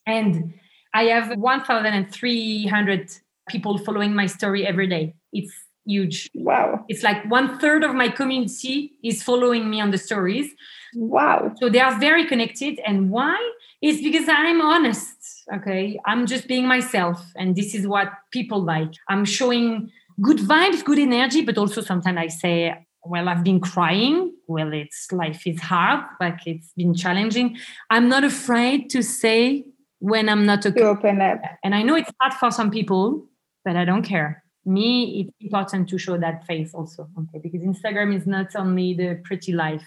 and 0.05 0.53
I 0.97 1.03
have 1.03 1.37
1,300 1.37 3.11
people 3.47 3.77
following 3.77 4.15
my 4.15 4.25
story 4.25 4.65
every 4.65 4.87
day. 4.87 5.13
It's 5.31 5.53
huge. 5.85 6.27
Wow. 6.33 6.85
It's 6.89 7.03
like 7.03 7.23
one 7.29 7.59
third 7.59 7.83
of 7.83 7.93
my 7.93 8.09
community 8.09 8.93
is 9.03 9.21
following 9.21 9.69
me 9.69 9.79
on 9.79 9.91
the 9.91 9.99
stories. 9.99 10.49
Wow. 10.95 11.53
So 11.59 11.69
they 11.69 11.81
are 11.81 11.99
very 11.99 12.25
connected. 12.25 12.79
And 12.83 13.11
why? 13.11 13.37
It's 13.79 14.01
because 14.01 14.27
I'm 14.27 14.59
honest. 14.59 15.17
Okay. 15.53 15.99
I'm 16.07 16.25
just 16.25 16.47
being 16.47 16.67
myself. 16.67 17.23
And 17.35 17.55
this 17.55 17.75
is 17.75 17.85
what 17.85 18.09
people 18.31 18.63
like. 18.63 18.93
I'm 19.07 19.23
showing 19.23 19.91
good 20.19 20.39
vibes, 20.39 20.83
good 20.83 20.97
energy, 20.97 21.43
but 21.43 21.59
also 21.59 21.81
sometimes 21.81 22.17
I 22.17 22.27
say, 22.29 22.87
well, 23.05 23.29
I've 23.29 23.43
been 23.43 23.59
crying. 23.59 24.33
Well, 24.47 24.73
it's 24.73 25.11
life 25.11 25.45
is 25.45 25.61
hard, 25.61 26.05
like 26.19 26.39
it's 26.47 26.73
been 26.75 26.95
challenging. 26.95 27.55
I'm 27.91 28.09
not 28.09 28.23
afraid 28.23 28.89
to 28.89 29.03
say 29.03 29.63
when 29.99 30.29
I'm 30.29 30.45
not 30.45 30.65
okay. 30.65 30.79
To 30.79 30.87
open 30.87 31.21
up. 31.21 31.41
And 31.63 31.73
I 31.73 31.81
know 31.81 31.95
it's 31.95 32.11
hard 32.21 32.33
for 32.33 32.51
some 32.51 32.71
people, 32.71 33.27
but 33.65 33.75
I 33.75 33.85
don't 33.85 34.03
care. 34.03 34.43
Me, 34.65 35.21
it's 35.21 35.35
important 35.39 35.87
to 35.89 35.97
show 35.97 36.17
that 36.17 36.45
face 36.45 36.73
also. 36.73 37.07
Okay, 37.17 37.39
because 37.41 37.61
Instagram 37.61 38.13
is 38.13 38.27
not 38.27 38.55
only 38.55 38.93
the 38.93 39.19
pretty 39.23 39.53
life. 39.53 39.85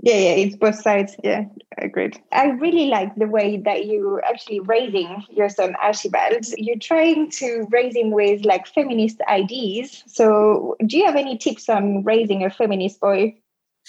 Yeah, 0.00 0.14
yeah, 0.14 0.30
it's 0.30 0.54
both 0.54 0.80
sides. 0.80 1.16
Yeah, 1.24 1.46
agreed. 1.76 2.20
I 2.30 2.50
really 2.50 2.86
like 2.86 3.16
the 3.16 3.26
way 3.26 3.56
that 3.56 3.86
you're 3.86 4.24
actually 4.24 4.60
raising 4.60 5.24
your 5.30 5.48
son 5.48 5.74
Archibald. 5.82 6.46
You're 6.56 6.78
trying 6.78 7.30
to 7.32 7.66
raise 7.70 7.96
him 7.96 8.12
with 8.12 8.44
like 8.44 8.68
feminist 8.68 9.20
ideas. 9.22 10.04
So, 10.06 10.76
do 10.86 10.96
you 10.96 11.04
have 11.04 11.16
any 11.16 11.36
tips 11.36 11.68
on 11.68 12.04
raising 12.04 12.44
a 12.44 12.50
feminist 12.50 13.00
boy? 13.00 13.38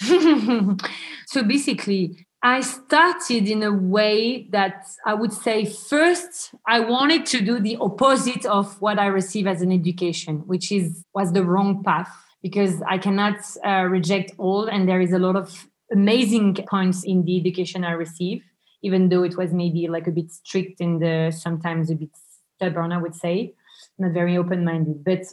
so 0.00 1.44
basically, 1.44 2.26
I 2.42 2.62
started 2.62 3.48
in 3.48 3.62
a 3.62 3.72
way 3.72 4.48
that 4.50 4.86
I 5.04 5.12
would 5.12 5.32
say 5.32 5.66
first 5.66 6.54
I 6.66 6.80
wanted 6.80 7.26
to 7.26 7.42
do 7.42 7.60
the 7.60 7.76
opposite 7.76 8.46
of 8.46 8.80
what 8.80 8.98
I 8.98 9.06
receive 9.06 9.46
as 9.46 9.60
an 9.60 9.70
education, 9.70 10.38
which 10.46 10.72
is 10.72 11.04
was 11.14 11.32
the 11.32 11.44
wrong 11.44 11.84
path 11.84 12.10
because 12.42 12.80
I 12.88 12.96
cannot 12.96 13.36
uh, 13.64 13.82
reject 13.82 14.32
all, 14.38 14.66
and 14.66 14.88
there 14.88 15.00
is 15.00 15.12
a 15.12 15.18
lot 15.18 15.36
of 15.36 15.68
amazing 15.92 16.56
points 16.68 17.04
in 17.04 17.24
the 17.24 17.38
education 17.38 17.84
I 17.84 17.92
receive, 17.92 18.42
even 18.82 19.10
though 19.10 19.22
it 19.22 19.36
was 19.36 19.52
maybe 19.52 19.88
like 19.88 20.06
a 20.06 20.10
bit 20.10 20.32
strict 20.32 20.80
and 20.80 21.02
uh, 21.04 21.30
sometimes 21.30 21.90
a 21.90 21.94
bit 21.94 22.10
stubborn, 22.56 22.92
I 22.92 22.98
would 22.98 23.14
say, 23.14 23.52
not 23.98 24.12
very 24.12 24.38
open-minded. 24.38 25.04
But 25.04 25.24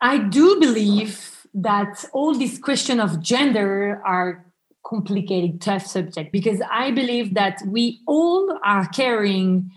I 0.00 0.18
do 0.18 0.58
believe 0.58 1.46
that 1.54 2.04
all 2.12 2.34
these 2.34 2.58
question 2.58 2.98
of 2.98 3.22
gender 3.22 4.02
are 4.04 4.45
complicated, 4.86 5.60
tough 5.60 5.84
subject 5.84 6.32
because 6.32 6.60
I 6.70 6.90
believe 6.90 7.34
that 7.34 7.60
we 7.66 8.00
all 8.06 8.58
are 8.64 8.86
carrying 8.88 9.70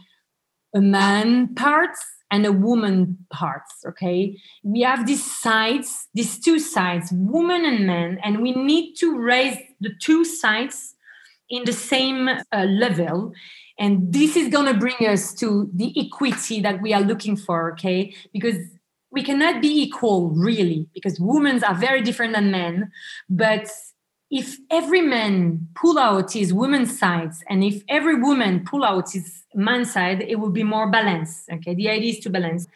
a 0.75 0.81
man 0.81 1.55
parts 1.55 2.05
and 2.31 2.45
a 2.45 2.51
woman 2.51 3.17
parts. 3.31 3.73
Okay, 3.87 4.37
we 4.63 4.81
have 4.81 5.07
these 5.07 5.25
sides, 5.39 6.07
these 6.13 6.39
two 6.39 6.59
sides, 6.59 7.11
woman 7.11 7.65
and 7.65 7.87
man, 7.87 8.19
and 8.23 8.41
we 8.41 8.51
need 8.53 8.95
to 8.95 9.17
raise 9.17 9.57
the 9.81 9.91
two 9.99 10.23
sides 10.23 10.95
in 11.49 11.63
the 11.65 11.73
same 11.73 12.29
uh, 12.29 12.63
level. 12.65 13.33
And 13.79 14.13
this 14.13 14.35
is 14.35 14.49
going 14.49 14.71
to 14.71 14.79
bring 14.79 15.07
us 15.07 15.33
to 15.35 15.69
the 15.73 15.93
equity 15.97 16.59
that 16.61 16.81
we 16.81 16.93
are 16.93 17.01
looking 17.01 17.35
for. 17.35 17.71
Okay, 17.71 18.13
because 18.31 18.57
we 19.11 19.23
cannot 19.23 19.61
be 19.61 19.81
equal 19.81 20.29
really 20.29 20.87
because 20.93 21.19
women 21.19 21.63
are 21.63 21.73
very 21.73 22.01
different 22.01 22.33
than 22.33 22.51
men 22.51 22.91
but 23.27 23.67
if 24.31 24.57
every 24.69 25.01
man 25.01 25.67
pull 25.75 25.97
out 25.97 26.33
his 26.33 26.53
woman's 26.53 26.97
sides 26.97 27.43
and 27.49 27.63
if 27.63 27.83
every 27.89 28.15
woman 28.15 28.63
pull 28.63 28.83
out 28.83 29.11
his 29.11 29.43
man's 29.55 29.91
side 29.91 30.21
it 30.21 30.35
will 30.35 30.51
be 30.51 30.63
more 30.63 30.89
balanced 30.89 31.49
okay 31.51 31.73
the 31.73 31.89
idea 31.89 32.11
is 32.11 32.19
to 32.19 32.29
balance 32.29 32.67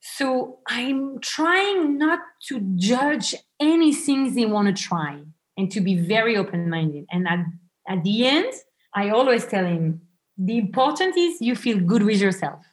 so 0.00 0.58
i'm 0.68 1.18
trying 1.20 1.98
not 1.98 2.20
to 2.46 2.60
judge 2.76 3.34
anything 3.60 4.34
they 4.34 4.46
want 4.46 4.68
to 4.68 4.82
try 4.82 5.18
and 5.56 5.70
to 5.70 5.80
be 5.80 5.96
very 5.96 6.36
open-minded 6.36 7.04
and 7.10 7.26
at, 7.26 7.44
at 7.88 8.04
the 8.04 8.26
end 8.26 8.52
i 8.94 9.08
always 9.08 9.46
tell 9.46 9.64
him 9.64 10.00
the 10.36 10.58
important 10.58 11.16
is 11.16 11.40
you 11.40 11.56
feel 11.56 11.80
good 11.80 12.02
with 12.02 12.20
yourself 12.20 12.64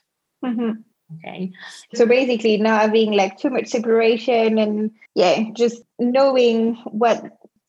mm-hmm. 0.43 0.71
Okay. 1.17 1.51
So 1.93 2.07
basically, 2.07 2.57
not 2.57 2.81
having 2.81 3.13
like 3.13 3.37
too 3.37 3.51
much 3.51 3.67
separation 3.67 4.57
and 4.57 4.91
yeah, 5.13 5.51
just 5.53 5.83
knowing 5.99 6.75
what 6.85 7.23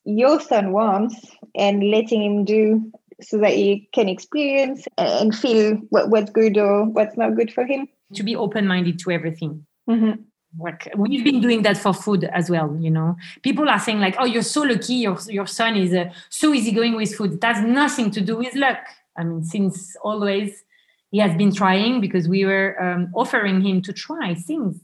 your 0.06 0.40
son 0.40 0.72
wants 0.72 1.14
and 1.54 1.90
letting 1.90 2.22
him 2.22 2.44
do 2.44 2.90
so 3.20 3.38
that 3.38 3.52
he 3.52 3.88
can 3.92 4.08
experience 4.08 4.86
and 4.96 5.36
feel 5.36 5.74
what, 5.90 6.10
what's 6.10 6.30
good 6.30 6.56
or 6.56 6.84
what's 6.84 7.16
not 7.16 7.34
good 7.34 7.52
for 7.52 7.64
him. 7.64 7.88
To 8.14 8.22
be 8.22 8.36
open 8.36 8.66
minded 8.66 8.98
to 9.00 9.10
everything. 9.10 9.66
Mm-hmm. 9.88 10.22
Like 10.58 10.90
we've 10.96 11.24
been 11.24 11.40
doing 11.40 11.62
that 11.62 11.76
for 11.76 11.92
food 11.92 12.24
as 12.24 12.48
well, 12.48 12.74
you 12.80 12.90
know. 12.90 13.16
People 13.42 13.68
are 13.68 13.78
saying 13.78 14.00
like, 14.00 14.16
"Oh, 14.18 14.24
you're 14.24 14.42
so 14.42 14.62
lucky. 14.62 14.94
Your 14.94 15.18
your 15.28 15.46
son 15.46 15.76
is 15.76 15.92
uh, 15.92 16.10
so 16.30 16.54
easygoing 16.54 16.96
with 16.96 17.14
food." 17.14 17.40
That 17.40 17.56
has 17.56 17.64
nothing 17.64 18.10
to 18.12 18.20
do 18.22 18.36
with 18.36 18.54
luck. 18.54 18.78
I 19.18 19.24
mean, 19.24 19.44
since 19.44 19.96
always, 20.02 20.64
he 21.10 21.18
has 21.18 21.36
been 21.36 21.52
trying 21.52 22.00
because 22.00 22.26
we 22.26 22.46
were 22.46 22.80
um, 22.80 23.10
offering 23.14 23.60
him 23.60 23.82
to 23.82 23.92
try 23.92 24.34
things. 24.34 24.80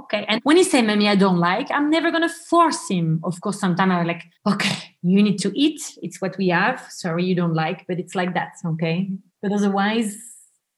Okay. 0.00 0.24
And 0.28 0.40
when 0.44 0.56
he 0.56 0.64
say, 0.64 0.82
Mommy, 0.82 1.08
I 1.08 1.14
don't 1.14 1.38
like, 1.38 1.70
I'm 1.70 1.90
never 1.90 2.10
going 2.10 2.22
to 2.22 2.34
force 2.34 2.88
him. 2.88 3.20
Of 3.22 3.40
course, 3.40 3.60
sometimes 3.60 3.92
I'm 3.92 4.06
like, 4.06 4.22
okay, 4.46 4.94
you 5.02 5.22
need 5.22 5.38
to 5.40 5.52
eat. 5.54 5.98
It's 6.02 6.20
what 6.20 6.36
we 6.38 6.48
have. 6.48 6.80
Sorry, 6.90 7.24
you 7.24 7.34
don't 7.34 7.54
like, 7.54 7.86
but 7.86 7.98
it's 7.98 8.14
like 8.14 8.34
that. 8.34 8.52
Okay. 8.64 9.10
But 9.42 9.52
otherwise, 9.52 10.16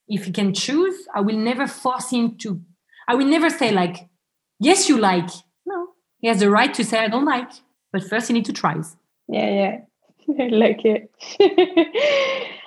if 0.08 0.24
he 0.24 0.32
can 0.32 0.52
choose, 0.54 1.06
I 1.14 1.20
will 1.20 1.36
never 1.36 1.66
force 1.66 2.10
him 2.10 2.36
to, 2.38 2.60
I 3.08 3.14
will 3.14 3.26
never 3.26 3.50
say, 3.50 3.70
like, 3.70 4.08
yes, 4.58 4.88
you 4.88 4.98
like. 4.98 5.30
No, 5.66 5.88
he 6.18 6.28
has 6.28 6.40
the 6.40 6.50
right 6.50 6.72
to 6.74 6.84
say, 6.84 6.98
I 6.98 7.08
don't 7.08 7.24
like. 7.24 7.50
But 7.92 8.04
first, 8.04 8.28
he 8.28 8.34
need 8.34 8.46
to 8.46 8.52
try. 8.52 8.74
Yeah, 9.28 9.50
yeah. 9.50 9.78
I 10.44 10.48
like 10.48 10.80
it. 10.84 11.10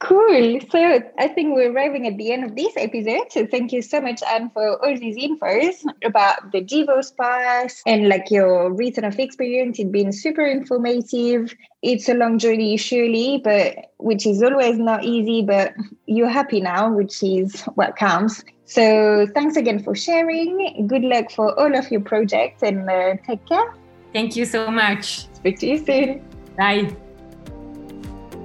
Cool. 0.00 0.60
So 0.70 1.02
I 1.18 1.28
think 1.28 1.54
we're 1.54 1.70
arriving 1.70 2.06
at 2.06 2.16
the 2.16 2.32
end 2.32 2.44
of 2.44 2.56
this 2.56 2.72
episode. 2.76 3.30
So 3.30 3.46
thank 3.46 3.70
you 3.70 3.82
so 3.82 4.00
much, 4.00 4.22
Anne, 4.26 4.50
for 4.50 4.82
all 4.82 4.98
these 4.98 5.16
infos 5.16 5.84
about 6.02 6.52
the 6.52 6.62
Divorce 6.62 7.10
Pass 7.10 7.82
and 7.86 8.08
like 8.08 8.30
your 8.30 8.72
return 8.72 9.04
of 9.04 9.18
experience. 9.18 9.78
It's 9.78 9.90
been 9.90 10.10
super 10.10 10.44
informative. 10.44 11.54
It's 11.82 12.08
a 12.08 12.14
long 12.14 12.38
journey, 12.38 12.78
surely, 12.78 13.42
but 13.44 13.92
which 13.98 14.26
is 14.26 14.42
always 14.42 14.78
not 14.78 15.04
easy, 15.04 15.42
but 15.42 15.74
you're 16.06 16.30
happy 16.30 16.62
now, 16.62 16.90
which 16.90 17.22
is 17.22 17.60
what 17.74 17.96
counts. 17.96 18.42
So 18.64 19.26
thanks 19.34 19.56
again 19.56 19.82
for 19.82 19.94
sharing. 19.94 20.86
Good 20.86 21.02
luck 21.02 21.30
for 21.30 21.58
all 21.60 21.76
of 21.76 21.90
your 21.90 22.00
projects 22.00 22.62
and 22.62 22.88
uh, 22.88 23.16
take 23.26 23.44
care. 23.46 23.74
Thank 24.14 24.34
you 24.34 24.46
so 24.46 24.70
much. 24.70 25.28
Speak 25.34 25.58
to 25.58 25.66
you 25.66 25.84
soon. 25.84 26.22
Bye. 26.56 26.96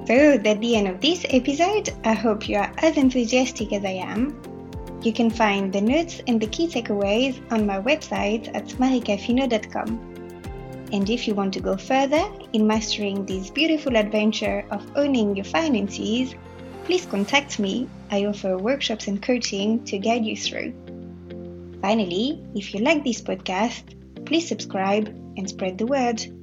So, 0.08 0.38
that's 0.38 0.60
the 0.60 0.76
end 0.76 0.88
of 0.88 1.02
this 1.02 1.26
episode. 1.30 1.90
I 2.04 2.14
hope 2.14 2.48
you 2.48 2.58
are 2.58 2.72
as 2.78 2.96
enthusiastic 2.96 3.74
as 3.74 3.84
I 3.84 3.98
am. 4.06 4.40
You 5.02 5.12
can 5.12 5.30
find 5.30 5.74
the 5.74 5.82
notes 5.82 6.22
and 6.28 6.40
the 6.40 6.48
key 6.48 6.68
takeaways 6.68 7.40
on 7.52 7.66
my 7.66 7.80
website 7.80 8.54
at 8.56 8.68
maricafino.com. 8.80 10.16
And 10.94 11.10
if 11.10 11.28
you 11.28 11.34
want 11.34 11.54
to 11.56 11.60
go 11.60 11.76
further 11.76 12.24
in 12.54 12.68
mastering 12.68 13.26
this 13.26 13.50
beautiful 13.50 13.98
adventure 13.98 14.64
of 14.70 14.86
owning 14.96 15.36
your 15.36 15.46
finances, 15.46 16.36
please 16.84 17.06
contact 17.06 17.58
me. 17.58 17.90
I 18.12 18.26
offer 18.26 18.58
workshops 18.58 19.08
and 19.08 19.22
coaching 19.22 19.84
to 19.86 19.98
guide 19.98 20.26
you 20.26 20.38
through. 20.38 20.74
Finally, 21.82 22.44
if 22.56 22.74
you 22.74 22.82
like 22.82 23.04
this 23.04 23.22
podcast, 23.22 23.84
please 24.26 24.48
subscribe 24.48 25.08
and 25.38 25.50
spread 25.50 25.78
the 25.78 25.88
word. 25.88 26.35